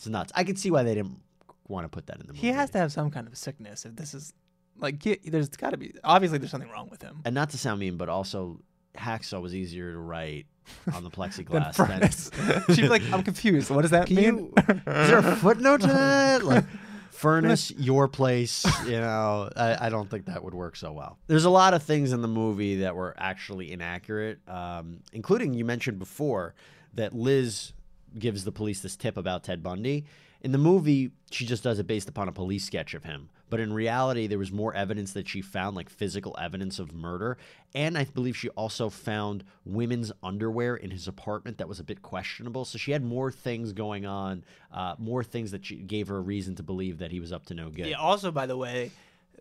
[0.00, 1.20] it's nuts i could see why they didn't
[1.68, 3.84] want to put that in the movie He has to have some kind of sickness
[3.84, 4.32] if this is
[4.78, 7.20] like he, there's got to be obviously there's something wrong with him.
[7.26, 8.60] and not to sound mean, but also
[8.96, 10.46] hacksaw was easier to write
[10.94, 11.74] on the plexiglass.
[11.76, 12.30] furnace.
[12.74, 13.70] She'd be like, I'm confused.
[13.70, 14.24] What does that Can mean?
[14.36, 16.42] you- is there a footnote to that?
[16.52, 16.64] Like
[17.10, 18.64] furnace, your place.
[18.86, 21.18] You know, I, I don't think that would work so well.
[21.26, 25.64] There's a lot of things in the movie that were actually inaccurate, um, including you
[25.66, 26.54] mentioned before
[26.94, 27.72] that Liz
[28.18, 30.04] gives the police this tip about Ted Bundy.
[30.42, 33.28] In the movie, she just does it based upon a police sketch of him.
[33.50, 37.36] But in reality, there was more evidence that she found, like physical evidence of murder.
[37.74, 42.00] And I believe she also found women's underwear in his apartment that was a bit
[42.00, 42.64] questionable.
[42.64, 46.20] So she had more things going on, uh, more things that she gave her a
[46.20, 47.86] reason to believe that he was up to no good.
[47.86, 47.96] Yeah.
[47.96, 48.92] Also, by the way,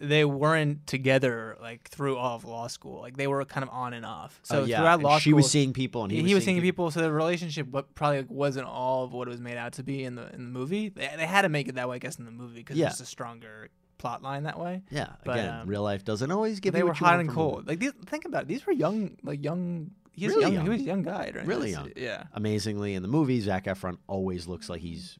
[0.01, 3.01] they weren't together like through all of law school.
[3.01, 4.39] Like they were kind of on and off.
[4.43, 6.43] So Oh, yeah, throughout and law she school, was seeing people and he was was
[6.45, 6.89] seeing seeing people.
[6.91, 10.03] So the relationship probably like, wasn't all of what it was made out to be
[10.03, 10.89] in the in the movie.
[10.89, 12.87] They, they had to make it that way, I guess, in the movie because Yeah.
[12.87, 14.81] it's a stronger plot line that way.
[14.89, 17.11] Yeah, But, again, um, real life doesn't always give they you were what you hot
[17.17, 17.53] want and from a movie.
[17.55, 17.67] cold.
[17.67, 18.47] Like these, think about it.
[18.47, 19.91] These were young, like young.
[20.13, 20.53] He was Really young.
[20.53, 20.63] young.
[20.63, 21.45] He was a young guy, right?
[21.45, 21.91] Really young.
[21.97, 22.23] Yeah.
[22.33, 25.17] Amazingly, in the movie, Zac Efron always looks like he's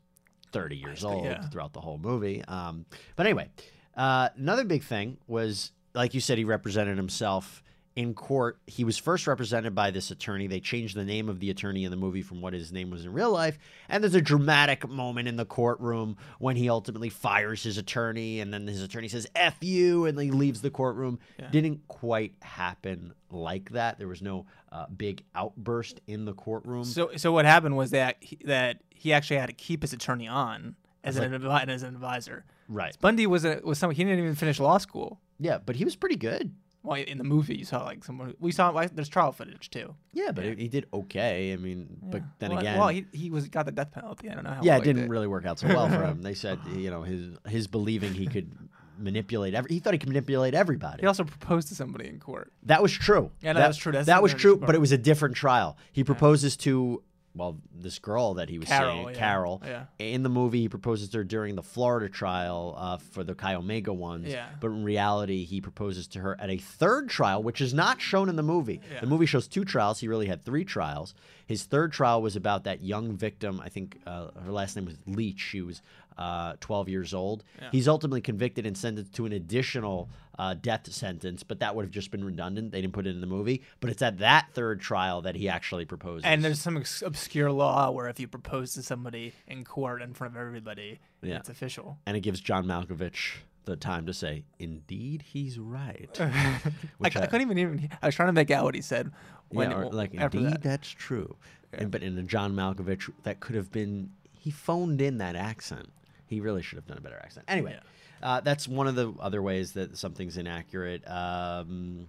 [0.54, 1.48] 30 years old yeah.
[1.50, 2.42] throughout the whole movie.
[2.48, 2.86] Um,
[3.18, 3.50] but anyway,
[3.96, 7.64] uh, another big thing was, like you said, he represented himself
[7.96, 8.60] in court.
[8.66, 10.48] He was first represented by this attorney.
[10.48, 13.04] They changed the name of the attorney in the movie from what his name was
[13.04, 13.58] in real life.
[13.90, 18.54] And there's a dramatic moment in the courtroom when he ultimately fires his attorney, and
[18.54, 21.20] then his attorney says "f you," and then he leaves the courtroom.
[21.52, 23.98] Didn't quite happen like that.
[23.98, 26.86] There was no uh, big outburst in the courtroom.
[26.86, 30.28] So, so what happened was that he, that he actually had to keep his attorney
[30.28, 32.46] on as an advi- as an advisor.
[32.70, 32.96] Right.
[33.02, 35.20] Bundy was a, was someone he didn't even finish law school.
[35.40, 36.54] Yeah, but he was pretty good.
[36.82, 38.70] Well, in the movie, you saw like someone we saw.
[38.70, 39.96] Like, there's trial footage too.
[40.14, 41.52] Yeah, but he did okay.
[41.52, 44.30] I mean, but then well, again, well, he, he was got the death penalty.
[44.30, 44.62] I don't know how.
[44.64, 45.10] yeah, it didn't did.
[45.10, 46.22] really work out so well for him.
[46.30, 46.78] They said, uh-huh.
[46.78, 48.52] you know, his his believing he could
[48.98, 49.74] manipulate every.
[49.74, 51.02] He thought he could manipulate everybody.
[51.02, 52.54] He also proposed to somebody in court.
[52.64, 53.32] That was true.
[53.42, 53.92] Yeah, no, that was true.
[53.92, 54.68] That's that was true, part.
[54.68, 55.78] but it was a different trial.
[55.92, 57.04] He proposes to
[57.36, 59.62] well, this girl that he was Carol, seeing, yeah, Carol.
[59.66, 59.84] yeah.
[60.00, 63.56] In the movie, he proposes to her during the Florida trial uh, for the Chi
[63.56, 64.28] Omega ones.
[64.28, 64.48] Yeah.
[64.60, 68.30] But in reality, he proposes to her at a third trial, which is not shown
[68.30, 68.82] in the movie.
[69.00, 70.00] The movie shows two trials.
[70.00, 71.14] He really had three trials.
[71.46, 73.62] His third trial was about that young victim.
[73.64, 75.40] I think uh, her last name was Leach.
[75.40, 75.82] She was
[76.20, 77.44] uh, 12 years old.
[77.72, 81.92] He's ultimately convicted and sentenced to an additional uh, death sentence, but that would have
[81.92, 82.72] just been redundant.
[82.72, 83.62] They didn't put it in the movie.
[83.80, 86.26] But it's at that third trial that he actually proposes.
[86.26, 90.14] And there's some ex- obscure law where if you propose to somebody in court in
[90.14, 91.38] front of everybody, Yeah.
[91.38, 91.98] it's official.
[92.06, 96.60] and it gives John Malkovich the time to say, "Indeed, he's right." I,
[96.98, 97.90] Which I couldn't even even.
[98.02, 99.12] I was trying to make out what he said.
[99.50, 100.62] When yeah, like indeed, that.
[100.64, 101.36] that's true.
[101.74, 105.90] And, but in a John Malkovich, that could have been he phoned in that accent.
[106.30, 107.46] He really should have done a better accent.
[107.48, 107.78] Anyway,
[108.22, 111.08] uh, that's one of the other ways that something's inaccurate.
[111.10, 112.08] Um,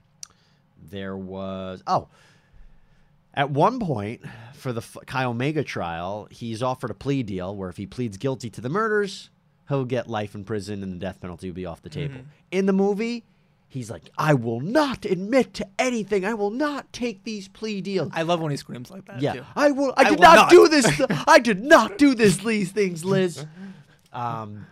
[0.91, 2.09] there was oh.
[3.33, 4.23] At one point,
[4.55, 8.17] for the F- Chi Omega trial, he's offered a plea deal where if he pleads
[8.17, 9.31] guilty to the murders,
[9.69, 12.23] he'll get life in prison and the death penalty will be off the table.
[12.51, 13.25] In the movie,
[13.69, 16.25] he's like, I will not admit to anything.
[16.25, 18.11] I will not take these plea deals.
[18.13, 19.23] I love when he screams like that.
[19.23, 19.45] yeah, too.
[19.55, 19.95] I will.
[19.97, 20.51] I I did will not, not.
[20.51, 21.01] do this.
[21.29, 22.39] I did not do this.
[22.39, 23.47] These things, Liz.
[24.13, 24.67] Um,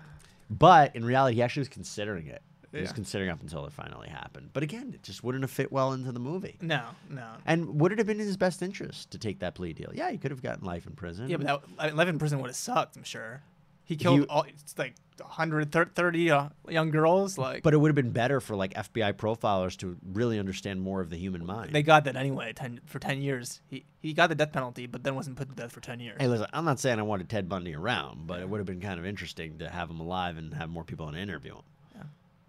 [0.50, 2.42] but in reality, he actually was considering it.
[2.72, 2.94] He was Yeah.
[2.94, 4.50] considering up until it finally happened.
[4.52, 6.56] But again, it just wouldn't have fit well into the movie.
[6.60, 7.26] No, no.
[7.46, 9.90] And would it have been in his best interest to take that plea deal?
[9.94, 11.30] Yeah, he could have gotten life in prison.
[11.30, 12.96] Yeah, but that, I mean, life in prison would have sucked.
[12.96, 13.42] I'm sure.
[13.88, 17.38] He killed You- all, it's like 130 uh, young girls.
[17.38, 21.00] Like, But it would have been better for like FBI profilers to really understand more
[21.00, 21.72] of the human mind.
[21.72, 22.52] they got that anyway.
[22.52, 25.54] Ten for 10 years, he he got the death penalty, but then wasn't put to
[25.54, 26.16] death for 10 years.
[26.20, 28.82] hey, listen, I'm not saying I wanted Ted Bundy around, but it would have been
[28.82, 31.62] kind of interesting to have him alive and have more people interview him.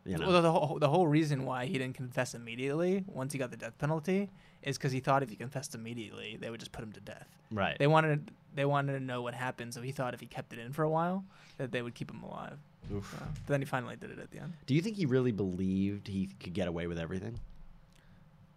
[0.06, 0.28] You know?
[0.28, 3.58] Well, the whole, the whole reason why he didn't confess immediately once he got the
[3.58, 4.30] death penalty
[4.64, 7.28] is because he thought if he confessed immediately, they would just put him to death.
[7.52, 7.78] Right.
[7.80, 10.60] They wanted they wanted to know what happened, so he thought if he kept it
[10.60, 11.24] in for a while,
[11.58, 12.58] that they would keep him alive.
[12.90, 14.54] So, but then he finally did it at the end.
[14.66, 17.40] Do you think he really believed he could get away with everything?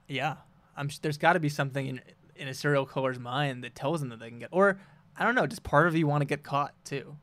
[0.08, 0.36] Yeah,
[0.76, 0.88] I'm.
[1.02, 2.00] There's got to be something in
[2.36, 4.80] in a serial killer's mind that tells them that they can get, or
[5.16, 7.16] I don't know, just part of you want to get caught too.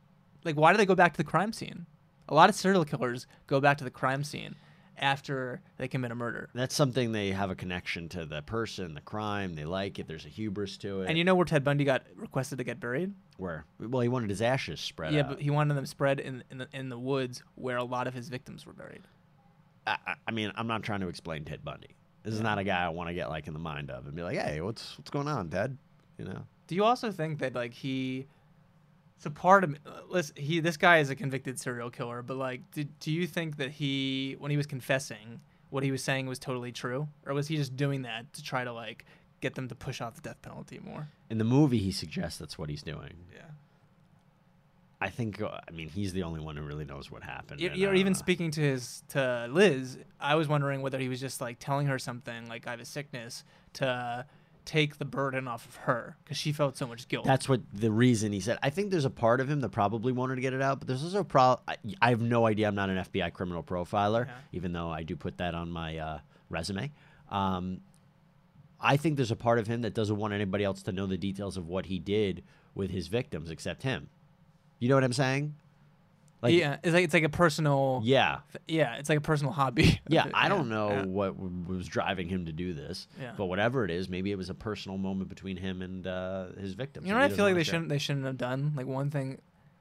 [0.44, 1.86] Like, why do they go back to the crime scene?
[2.28, 4.54] A lot of serial killers go back to the crime scene
[5.00, 6.50] after they commit a murder.
[6.54, 9.54] That's something they have a connection to the person, the crime.
[9.54, 10.06] They like it.
[10.06, 11.08] There's a hubris to it.
[11.08, 13.12] And you know where Ted Bundy got requested to get buried?
[13.38, 13.64] where?
[13.80, 15.28] Well, he wanted his ashes spread yeah, out.
[15.30, 18.12] but he wanted them spread in in the, in the woods where a lot of
[18.14, 19.02] his victims were buried.
[19.86, 21.96] I, I- I mean, I'm not trying to explain Ted Bundy.
[22.22, 24.14] This is not a guy I want to get like in the mind of and
[24.14, 25.78] be like, hey, what's what's going on, Ted?
[26.18, 26.42] You know.
[26.66, 28.26] Do you also think that like he?
[29.20, 32.68] So part of uh, listen, he this guy is a convicted serial killer, but like,
[32.72, 36.38] did, do you think that he when he was confessing, what he was saying was
[36.38, 39.04] totally true, or was he just doing that to try to like
[39.42, 41.08] get them to push off the death penalty more?
[41.28, 43.12] In the movie, he suggests that's what he's doing.
[43.34, 43.42] Yeah.
[45.02, 45.42] I think.
[45.42, 47.60] uh, I mean, he's the only one who really knows what happened.
[47.60, 49.98] You're, you're even uh, speaking to his to Liz.
[50.18, 52.86] I was wondering whether he was just like telling her something like I have a
[52.86, 54.24] sickness to
[54.70, 57.24] take the burden off of her because she felt so much guilt.
[57.24, 58.56] That's what the reason he said.
[58.62, 60.86] I think there's a part of him that probably wanted to get it out, but
[60.86, 61.58] there's also a pro.
[61.66, 62.68] I, I have no idea.
[62.68, 66.18] I'm not an FBI criminal profiler, even though I do put that on my uh,
[66.50, 66.92] resume.
[67.32, 67.80] Um,
[68.80, 71.18] I think there's a part of him that doesn't want anybody else to know the
[71.18, 72.44] details of what he did
[72.76, 74.08] with his victims except him.
[74.78, 75.56] You know what I'm saying?
[76.42, 78.00] Like yeah, it's like it's like a personal.
[78.02, 78.38] yeah.
[78.66, 80.00] Yeah, it's like a personal hobby.
[80.08, 81.04] Yeah, I don't know yeah.
[81.04, 83.32] what w- was driving him to do this, Yeah.
[83.36, 86.72] but whatever it is, maybe it was a personal moment between him and uh, his
[86.74, 87.06] victims.
[87.06, 87.72] You know what I feel like they share.
[87.74, 88.72] shouldn't they shouldn't have done?
[88.74, 89.38] Like one thing,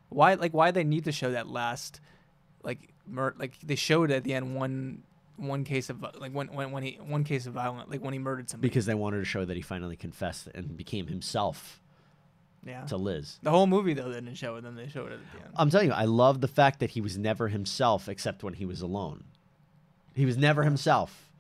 [0.10, 2.02] why like why they need to show that last,
[2.64, 5.04] like mur- like they showed at the end one
[5.38, 8.20] one case of like when when when he one case of violent like when he
[8.20, 8.68] murdered somebody.
[8.68, 11.80] because they wanted to show that he finally confessed and became himself
[12.66, 12.84] yeah.
[12.86, 13.40] to Liz.
[13.42, 14.62] The whole movie though they didn't show it.
[14.62, 15.54] Then they showed it at the end.
[15.56, 18.66] I'm telling you, I love the fact that he was never himself except when he
[18.66, 19.24] was alone.
[20.14, 21.32] He was never himself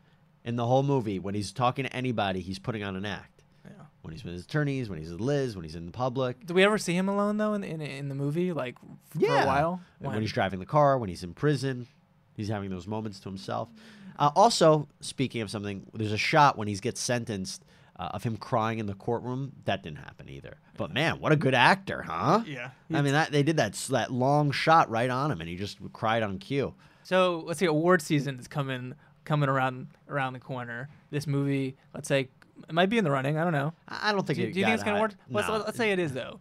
[0.43, 1.19] in the whole movie.
[1.19, 3.43] When he's talking to anybody, he's putting on an act.
[3.65, 3.71] Yeah.
[4.01, 6.45] When he's with his attorneys, when he's with Liz, when he's in the public.
[6.45, 8.77] Do we ever see him alone though in in, in the movie like
[9.09, 9.43] for yeah.
[9.43, 9.81] a while?
[9.99, 11.87] And when he's driving the car, when he's in prison,
[12.35, 13.69] he's having those moments to himself.
[14.17, 17.63] Uh, also, speaking of something, there's a shot when he gets sentenced
[17.97, 19.53] uh, of him crying in the courtroom.
[19.65, 20.57] That didn't happen either.
[20.79, 22.41] But man, what a good actor, huh?
[22.47, 22.69] Yeah.
[22.93, 25.77] I mean, that they did that that long shot right on him, and he just
[25.91, 26.73] cried on cue.
[27.03, 30.87] So let's see, award season is coming coming around around the corner.
[31.11, 32.29] This movie, let's say,
[32.69, 33.37] it might be in the running.
[33.37, 33.73] I don't know.
[33.89, 34.37] I don't think.
[34.39, 35.15] Do, it do you think it's gonna high- award?
[35.29, 36.39] Let's, let's say it is though.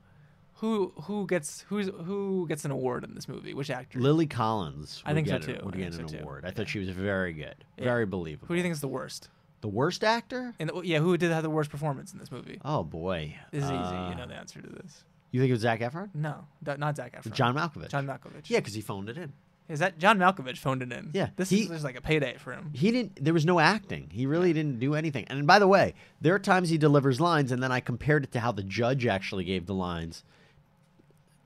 [0.59, 3.55] Who who gets who's who gets an award in this movie?
[3.55, 3.99] Which actor?
[3.99, 5.03] Lily Collins.
[5.05, 5.59] I think so too.
[5.65, 6.23] Would I get an so too.
[6.23, 6.45] award.
[6.45, 8.47] I thought she was very good, very believable.
[8.47, 9.31] Who do you think is the worst?
[9.61, 10.55] The worst actor?
[10.61, 12.61] And yeah, who did have the worst performance in this movie?
[12.65, 13.77] Oh boy, This is easy.
[13.77, 15.05] Uh, You know the answer to this.
[15.31, 16.11] You think it was Zac Efron?
[16.15, 17.33] No, not Zac Efron.
[17.33, 17.89] John Malkovich.
[17.91, 18.49] John Malkovich.
[18.49, 19.33] Yeah, because he phoned it in.
[19.69, 21.11] Is that John Malkovich phoned it in?
[21.13, 22.71] Yeah, This he- is just like a payday for him.
[22.73, 23.23] He didn't.
[23.23, 24.09] There was no acting.
[24.11, 25.27] He really didn't do anything.
[25.29, 28.33] And by the way, there are times he delivers lines, and then I compared it
[28.33, 30.25] to how the judge actually gave the lines.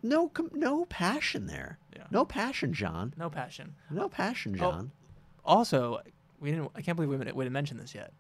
[0.03, 1.79] No, com- no passion there.
[1.97, 2.05] Yeah.
[2.11, 3.15] No passion, John.
[3.17, 3.75] No passion.
[3.91, 4.93] No passion, Oh, John.
[5.45, 6.01] Also,
[6.43, 6.71] we didn't.
[6.75, 8.13] I can't believe we didn't, we didn't mention this yet.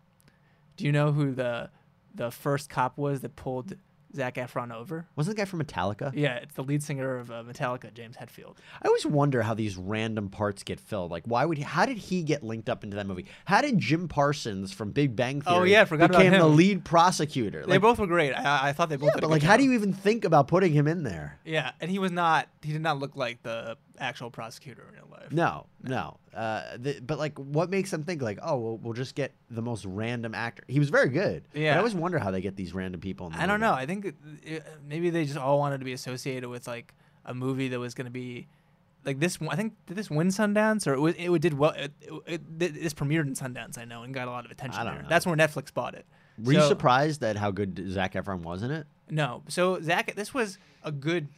[0.76, 1.70] Do you know who the
[2.14, 3.74] the first cop was that pulled
[4.14, 5.06] Zac Efron over?
[5.16, 6.12] Wasn't the guy from Metallica?
[6.14, 8.56] Yeah, it's the lead singer of uh, Metallica, James Hetfield.
[8.82, 11.10] I always wonder how these random parts get filled.
[11.10, 11.64] Like, why would he?
[11.64, 13.24] How did he get linked up into that movie?
[13.46, 15.56] How did Jim Parsons from Big Bang Theory?
[15.56, 17.62] Oh, yeah, I forgot about became the lead prosecutor?
[17.62, 18.32] they Like, both were great.
[18.34, 19.12] I, I thought they both.
[19.14, 21.38] yeah, but like, how do you even think about putting him in there?
[21.46, 22.48] Yeah, and he was not.
[22.62, 25.30] He did not look like the actual prosecutor in real life.
[25.32, 26.18] No, no.
[26.34, 29.62] Uh, the, but like, what makes them think like, oh, well, we'll just get the
[29.62, 30.64] most random actor?
[30.68, 31.44] He was very good.
[31.52, 31.74] But Yeah.
[31.74, 33.26] I always wonder how they get these random people.
[33.26, 33.70] In the I don't movie.
[33.70, 33.76] know.
[33.76, 37.34] I think it, it- maybe they just all wanted to be associated with like a
[37.34, 38.48] movie that was going to be
[39.04, 39.38] like this.
[39.48, 41.74] I think did this win Sundance or it, was, it did well.
[42.26, 44.94] It, this premiered in Sundance, I know, and got a lot of attention I don't
[44.94, 45.02] there.
[45.02, 45.08] know.
[45.08, 46.06] That's where Netflix bought it.
[46.42, 48.86] Were you surprised at how good Zac Efron was in it?
[49.10, 49.42] No.
[49.48, 51.28] So Zac, this was a good.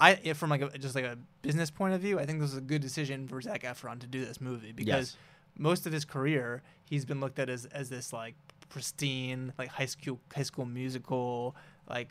[0.00, 2.58] I from like a, just like a business point of view, I think this is
[2.58, 5.16] a good decision for Zac Efron to do this movie because Yes.
[5.56, 8.34] most of his career he's been looked at as as this like
[8.68, 11.56] pristine like high school high school musical
[11.88, 12.08] like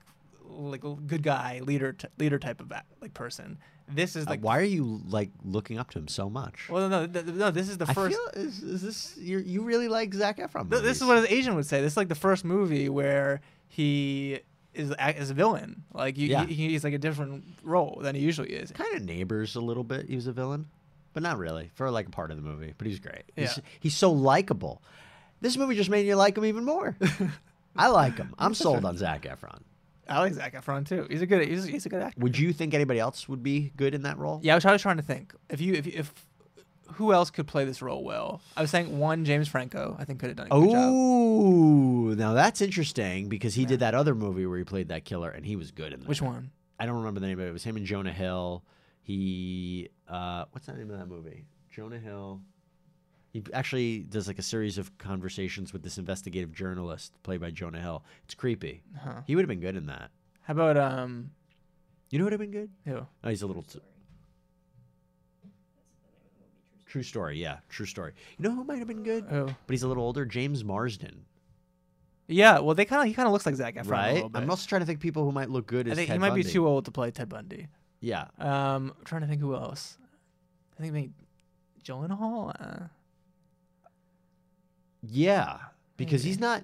[0.50, 2.72] like good guy leader t- leader type of
[3.02, 3.58] like person.
[3.90, 6.68] This is Uh, like why are you like looking up to him so much?
[6.70, 8.18] well no th- th- no this is the I first.
[8.18, 10.70] feel is, is this you you really like Zac Efron?
[10.70, 11.80] Th- this is what his agent would say.
[11.82, 14.40] This is like the first movie where he
[14.78, 15.84] is a- is a villain.
[15.94, 16.46] Like you, Yeah.
[16.46, 18.72] he, he's like a different role than he usually is.
[18.72, 20.08] kind of neighbors a little bit.
[20.08, 20.68] He was a villain,
[21.14, 22.74] but not really for like a part of the movie.
[22.78, 23.24] But he's great.
[23.36, 23.64] He's, Yeah.
[23.80, 24.82] he's so likable.
[25.42, 26.96] This movie just made you like him even more.
[27.76, 28.34] I like him.
[28.40, 29.60] I'm sold on Zac Efron.
[30.10, 31.06] I like Zac Efron too.
[31.10, 31.48] He's a good.
[31.48, 32.20] He's, he's a good actor.
[32.22, 34.40] Would you think anybody else would be good in that role?
[34.42, 36.14] Yeah, I was, I was trying to think if you if you- if
[36.94, 38.42] who else could play this role well.
[38.56, 39.96] I was saying one James Franco.
[40.00, 40.92] I think could have done a good job.
[40.94, 45.30] Oh, now that's interesting because he did that other movie where he played that killer
[45.30, 46.10] and he was good in that.
[46.10, 46.52] Which one?
[46.80, 47.50] I don't remember the name of it.
[47.50, 48.64] It was him and Jonah Hill.
[49.04, 51.46] He uh, what's the name of that movie?
[51.70, 52.42] Jonah Hill.
[53.32, 57.82] He actually does like a series of conversations with this investigative journalist played by Jonah
[57.82, 58.04] Hill.
[58.24, 58.84] It's creepy.
[59.00, 59.22] Huh.
[59.28, 60.12] He would have been good in that.
[60.42, 61.32] How about um?
[62.10, 62.70] You know what would have been good?
[62.86, 63.06] Who?
[63.24, 63.64] Oh, he's a little.
[63.64, 63.80] T-
[66.88, 68.14] True story, yeah, true story.
[68.38, 69.26] You know who might have been good?
[69.30, 69.46] Who?
[69.46, 70.26] But he's a little older.
[70.26, 71.26] James Marsden,
[72.28, 74.14] Yeah, well, they kind of he kind of looks like Zac Efron a right?
[74.16, 74.42] little bit.
[74.42, 76.20] I'm also trying to think people who might look good I as think Ted he
[76.20, 77.68] might be too old to play Ted Bundy.
[78.00, 79.98] Yeah, Um, I'm trying to think who else.
[80.78, 81.12] I think maybe
[81.84, 82.54] Gyllenhaal.
[82.60, 82.88] Uh,
[85.04, 85.58] Yeah,
[85.98, 86.30] because Maybe.
[86.30, 86.64] he's not.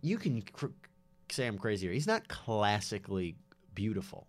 [0.00, 0.66] You can cr-
[1.30, 1.92] say I'm crazy here.
[1.94, 3.36] He's not classically
[3.74, 4.26] beautiful,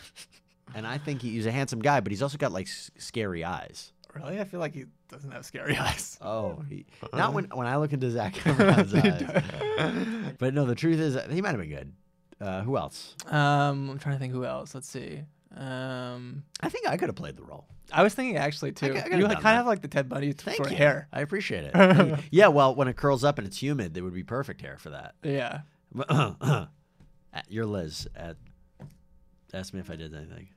[0.74, 3.44] and I think he- he's a handsome guy, but he's also got like s- scary
[3.44, 3.92] eyes.
[4.14, 6.18] Really, I feel like he doesn't have scary eyes.
[6.20, 6.84] Oh, he,
[7.14, 10.34] not when when I look into Zac Efron's eyes.
[10.38, 11.92] But no, the truth is he might have been good.
[12.40, 13.14] Uh, who else?
[13.26, 14.74] Um, I'm trying to think who else.
[14.74, 15.22] Let's see.
[15.56, 17.66] Um, I think I could have played the role.
[17.92, 18.86] I was thinking actually too.
[18.86, 19.50] I I you have like, kind that.
[19.52, 20.74] of have like the Ted Bundy Thank sort you.
[20.74, 21.08] of hair.
[21.12, 22.20] I appreciate it.
[22.30, 24.90] yeah, well, when it curls up and it's humid, there would be perfect hair for
[24.90, 25.14] that.
[25.22, 25.60] Yeah.
[27.48, 28.08] You're Liz.
[28.16, 28.36] At,
[29.52, 30.48] ask me if I did anything.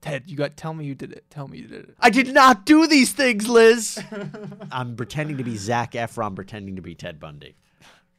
[0.00, 1.24] Ted, you got tell me you did it.
[1.30, 1.94] Tell me you did it.
[2.00, 4.02] I did not do these things, Liz.
[4.72, 7.56] I'm pretending to be Zac Efron, pretending to be Ted Bundy.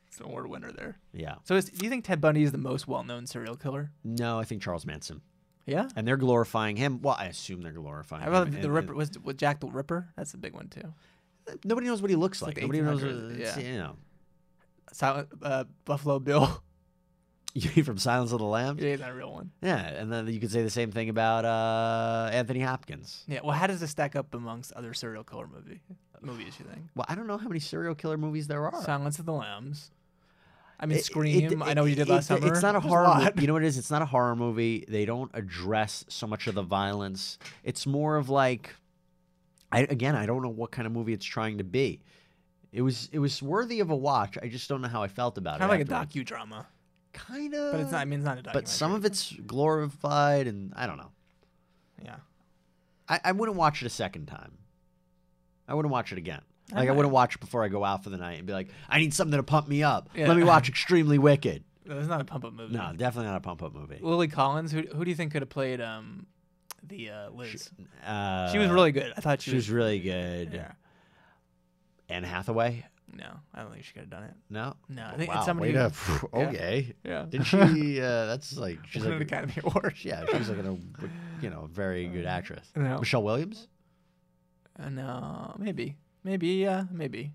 [0.07, 0.97] It's an award winner there.
[1.13, 1.35] Yeah.
[1.43, 3.91] So is, do you think Ted Bundy is the most well-known serial killer?
[4.03, 5.21] No, I think Charles Manson.
[5.65, 5.87] Yeah.
[5.95, 7.01] And they're glorifying him.
[7.01, 8.53] Well, I assume they're glorifying How about him.
[8.55, 8.93] the And- Ripper?
[8.93, 10.09] Was Jack the Ripper?
[10.17, 10.93] That's the big one too.
[11.63, 12.57] Nobody knows what he looks like.
[12.57, 13.03] like Nobody knows.
[13.03, 13.57] What, yeah.
[13.59, 13.95] You know,
[14.91, 16.61] Silent uh, Buffalo Bill.
[17.53, 18.81] you mean from Silence of the Lambs.
[18.81, 19.51] yeah, a real one.
[19.61, 23.23] Yeah, and then you could say the same thing about uh, Anthony Hopkins.
[23.27, 23.39] Yeah.
[23.43, 25.81] Well, how does this stack up amongst other serial killer movie
[26.21, 26.55] movies?
[26.59, 26.85] You think?
[26.95, 28.81] Well, I don't know how many serial killer movies there are.
[28.83, 29.91] Silence of the Lambs.
[30.79, 31.61] I mean, It- Scream.
[31.61, 32.47] it- I know you did it- last summer.
[32.47, 33.15] It's not a There's horror.
[33.17, 33.41] movie.
[33.41, 33.77] You know what it is?
[33.77, 34.85] It's not a horror movie.
[34.87, 37.37] They don't address so much of the violence.
[37.63, 38.73] It's more of like,
[39.71, 42.01] I again, I don't know what kind of movie it's trying to be.
[42.71, 44.37] It was it was worthy of a watch.
[44.41, 45.89] I just don't know how I felt about Kind of it.
[45.91, 46.65] like a docudrama,
[47.13, 47.71] Kind of.
[47.73, 48.01] but it's not.
[48.01, 48.61] I mean, it's not a documentary.
[48.61, 51.11] But some of it's glorified, and I don't know.
[52.03, 52.15] Yeah.
[53.09, 54.53] I, I wouldn't watch it a second time.
[55.67, 56.41] I wouldn't watch it again.
[56.71, 56.95] I Like I might.
[56.97, 59.13] wouldn't watch it before I go out for the night and be like, I need
[59.13, 60.09] something to pump me up.
[60.15, 60.27] Yeah.
[60.27, 61.63] Let me watch Extremely Wicked.
[61.85, 62.73] No, It's not a pump up movie.
[62.73, 63.99] No, definitely not a pump up movie.
[64.01, 64.71] Lily Collins.
[64.71, 66.27] Who who do you think could have played um
[66.83, 67.69] the uh, Liz?
[68.05, 69.11] Uh, she was really good.
[69.17, 70.53] I thought she, She was really good.
[70.53, 70.71] Yeah.
[72.07, 72.85] Anne Hathaway?
[73.13, 74.33] No, I don't think she could have done it.
[74.49, 74.75] No.
[74.87, 75.73] No, I think wow, it's somebody.
[75.73, 76.47] way who- Yeah.
[76.47, 76.93] okay.
[77.03, 77.25] Yeah.
[77.29, 77.57] Did she?
[78.01, 79.95] Uh, that's like she's like an Academy Award.
[80.01, 80.77] Yeah, she's like a
[81.41, 82.71] you know very good actress.
[82.75, 82.99] No.
[82.99, 83.67] Michelle Williams,
[84.79, 87.33] Uh, no, maybe, maybe, yeah, maybe.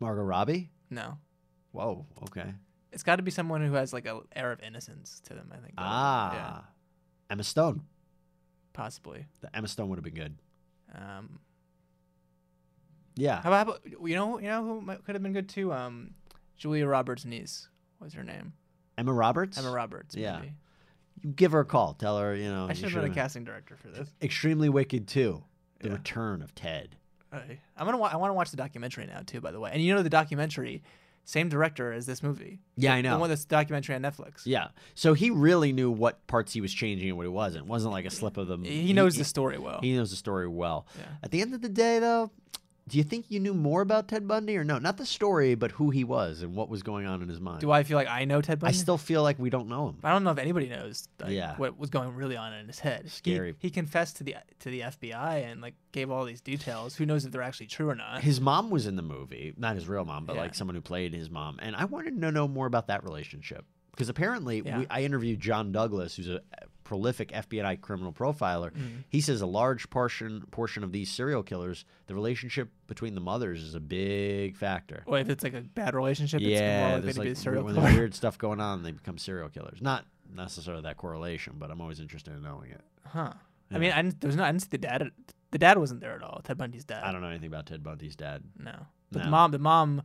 [0.00, 0.70] Margot Robbie.
[0.90, 1.18] No,
[1.72, 2.06] Whoa.
[2.24, 2.52] Okay.
[2.92, 5.50] it's got to be someone who has like an air of innocence to them.
[5.52, 5.74] I think.
[5.78, 6.32] Ah.
[6.34, 6.60] yeah,
[7.30, 7.82] Emma Stone.
[8.72, 9.26] possibly.
[9.40, 10.36] The Emma Stone would have been good.
[10.94, 11.40] Um,
[13.18, 13.42] Yeah.
[13.42, 15.72] how about, you know you know who might, could have been good too?
[15.72, 16.14] Um,
[16.56, 17.68] Julia Roberts' niece.
[17.98, 18.52] What's her name?
[18.96, 19.58] Emma Roberts.
[19.58, 20.14] Emma Roberts.
[20.16, 20.38] Yeah.
[20.40, 20.52] Maybe.
[21.22, 21.94] You give her a call.
[21.94, 22.66] Tell her you know.
[22.68, 24.08] I should have been a casting director for this.
[24.22, 25.42] Extremely Wicked too.
[25.80, 25.94] The Yeah.
[25.94, 26.96] Return of Ted.
[27.32, 27.58] Right.
[27.76, 27.98] I'm gonna.
[27.98, 29.40] Wa- I want to watch the documentary now too.
[29.40, 30.82] By the way, and you know the documentary,
[31.24, 32.58] same director as this movie.
[32.76, 33.18] Yeah, I The know.
[33.18, 34.42] one that's documentary on Netflix.
[34.46, 34.68] Yeah.
[34.94, 37.66] So he really knew what parts he was changing and what he wasn't.
[37.66, 38.56] It wasn't like a slip of the.
[38.58, 39.80] He knows the story well.
[39.82, 40.86] He knows the story well.
[40.98, 41.04] Yeah.
[41.22, 42.30] At the end of the day, though,
[42.88, 44.78] do you think you knew more about Ted Bundy or no?
[44.78, 47.60] Not the story, but who he was and what was going on in his mind.
[47.60, 48.74] Do I feel like I know Ted Bundy?
[48.74, 49.98] I still feel like we don't know him.
[50.02, 51.54] I don't know if anybody knows like, Yeah.
[51.56, 53.02] what was going really on in his head.
[53.04, 53.54] He- Scary.
[53.58, 56.96] He, confessed to the to the FBI and like gave all these details.
[56.96, 58.22] Who knows if they're actually true or not?
[58.22, 60.42] His mom was in the movie, not his real mom, but Yeah.
[60.42, 61.58] like someone who played his mom.
[61.60, 63.64] And I wanted to know more about that relationship
[63.98, 64.78] because apparently Yeah.
[64.78, 66.40] we, I interviewed John Douglas, who's a
[66.84, 68.70] prolific FBI criminal profiler.
[68.70, 68.98] Mm-hmm.
[69.08, 73.60] He says a large portion portion of these serial killers, the relationship between the mothers
[73.60, 75.02] is a big factor.
[75.04, 77.30] Well, if it's like a bad relationship, it's more yeah, likely there's to be a
[77.30, 79.82] like serial when there's weird stuff going on, they become serial killers.
[79.82, 82.82] Not necessarily that correlation, but I'm always interested in knowing it.
[83.04, 83.32] Huh.
[83.72, 84.44] I mean, I didn't, there was no.
[84.44, 85.10] I didn't see the dad.
[85.50, 86.40] The dad wasn't there at all.
[86.44, 87.02] Ted Bundy's dad.
[87.02, 88.44] I don't know anything about Ted Bundy's dad.
[88.56, 88.86] No.
[89.10, 89.50] But the mom.
[89.50, 90.02] The mom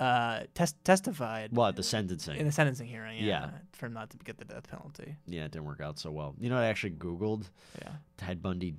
[0.00, 2.36] uh, tes- testified Well, at the sentencing.
[2.38, 3.18] in the sentencing hearing.
[3.18, 3.50] Yeah, Yeah.
[3.72, 5.16] For him not to get the death penalty.
[5.26, 6.34] yeah, it didn't work out so well.
[6.40, 7.50] You know, I actually Googled
[7.82, 7.92] Yeah.
[8.16, 8.74] Ted Bundy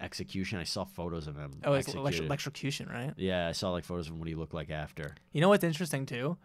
[0.00, 0.58] execution.
[0.58, 1.52] I saw photos of him.
[1.64, 3.12] Oh, it's electro- electrocution, right?
[3.16, 5.14] Yeah, I saw like photos of him what he looked like after.
[5.32, 6.36] You know what's interesting too?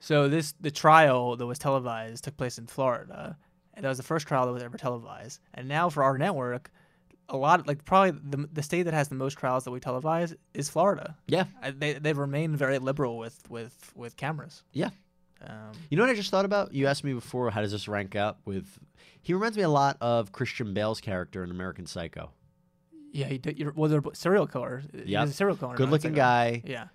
[0.00, 3.38] So this the trial that was televised took place in Florida,
[3.74, 5.40] and that was the first trial that was ever televised.
[5.54, 6.70] And now for our network,
[7.28, 10.34] a lot like probably the the state that has the most trials that we televise
[10.52, 11.16] is Florida.
[11.26, 14.62] Yeah, Uh, They they've remained very liberal with with with cameras.
[14.72, 14.90] yeah.
[15.46, 16.72] Um, You know what I just thought about?
[16.72, 18.78] You asked me before, how does this rank up with?
[19.20, 22.30] He reminds me a lot of Christian Bale's character in American Psycho.
[23.12, 23.58] yeah, he did.
[23.58, 24.82] You're, well, they're serial killer.
[24.94, 25.76] A serial killer.
[25.76, 26.62] Good looking guy.
[26.64, 26.88] Yeah.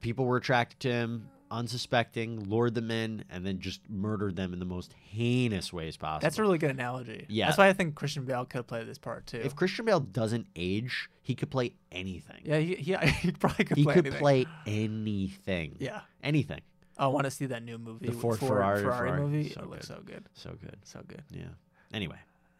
[0.00, 4.58] People were attracted to him, unsuspecting, lured them in, and then just murdered them in
[4.58, 6.20] the most heinous ways possible.
[6.22, 7.26] That's a really good analogy.
[7.28, 7.46] Yeah.
[7.46, 9.40] That's why I think Christian Bale could play this part too.
[9.42, 12.40] If Christian Bale doesn't age, he could play anything.
[12.44, 14.20] yeah, he, he, he probably could he play could anything.
[14.20, 15.76] play anything.
[15.78, 16.00] Yeah.
[16.22, 16.60] anything.
[16.98, 18.06] Oh, I want to see that new movie.
[18.06, 19.20] The Ford Ford Ferrari, Ferrari, Ferrari.
[19.22, 19.50] movie.
[19.50, 20.24] So it looks so good.
[20.32, 20.76] So good.
[20.84, 21.22] So good.
[21.30, 21.44] Yeah.
[21.92, 22.16] Anyway,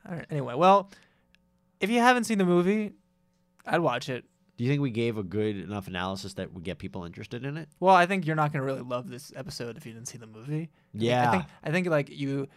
[0.09, 0.27] All right.
[0.31, 0.91] Anyway, well,
[1.81, 2.93] if you haven't seen the movie,
[3.65, 4.25] I'd watch it.
[4.57, 7.57] Do you think we gave a good enough analysis that would get people interested in
[7.57, 7.69] it?
[7.79, 10.19] Well, I think you're not going to really love this episode if you didn't see
[10.19, 10.71] the movie.
[10.95, 11.29] Yeah.
[11.29, 12.49] I think I think like you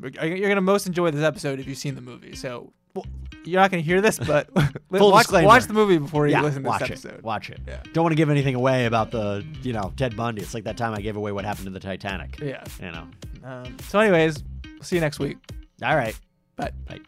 [0.00, 2.34] you're going to most enjoy this episode if you've seen the movie.
[2.34, 3.06] So well,
[3.44, 4.48] you're not going to hear this, but
[4.90, 7.08] watch, watch the movie before you yeah, listen to watch this it.
[7.08, 7.22] episode.
[7.22, 7.60] Watch it.
[7.66, 7.82] Yeah.
[7.92, 10.42] Don't want to give anything away about the, you know, Ted Bundy.
[10.42, 12.40] It's like that time I gave away what happened to the Titanic.
[12.40, 12.64] Yeah.
[12.80, 13.08] You know.
[13.44, 14.42] Um, so, anyways,
[14.82, 15.38] see you next week.
[15.82, 16.18] All right.
[16.56, 16.72] Bye.
[16.86, 17.00] Bye.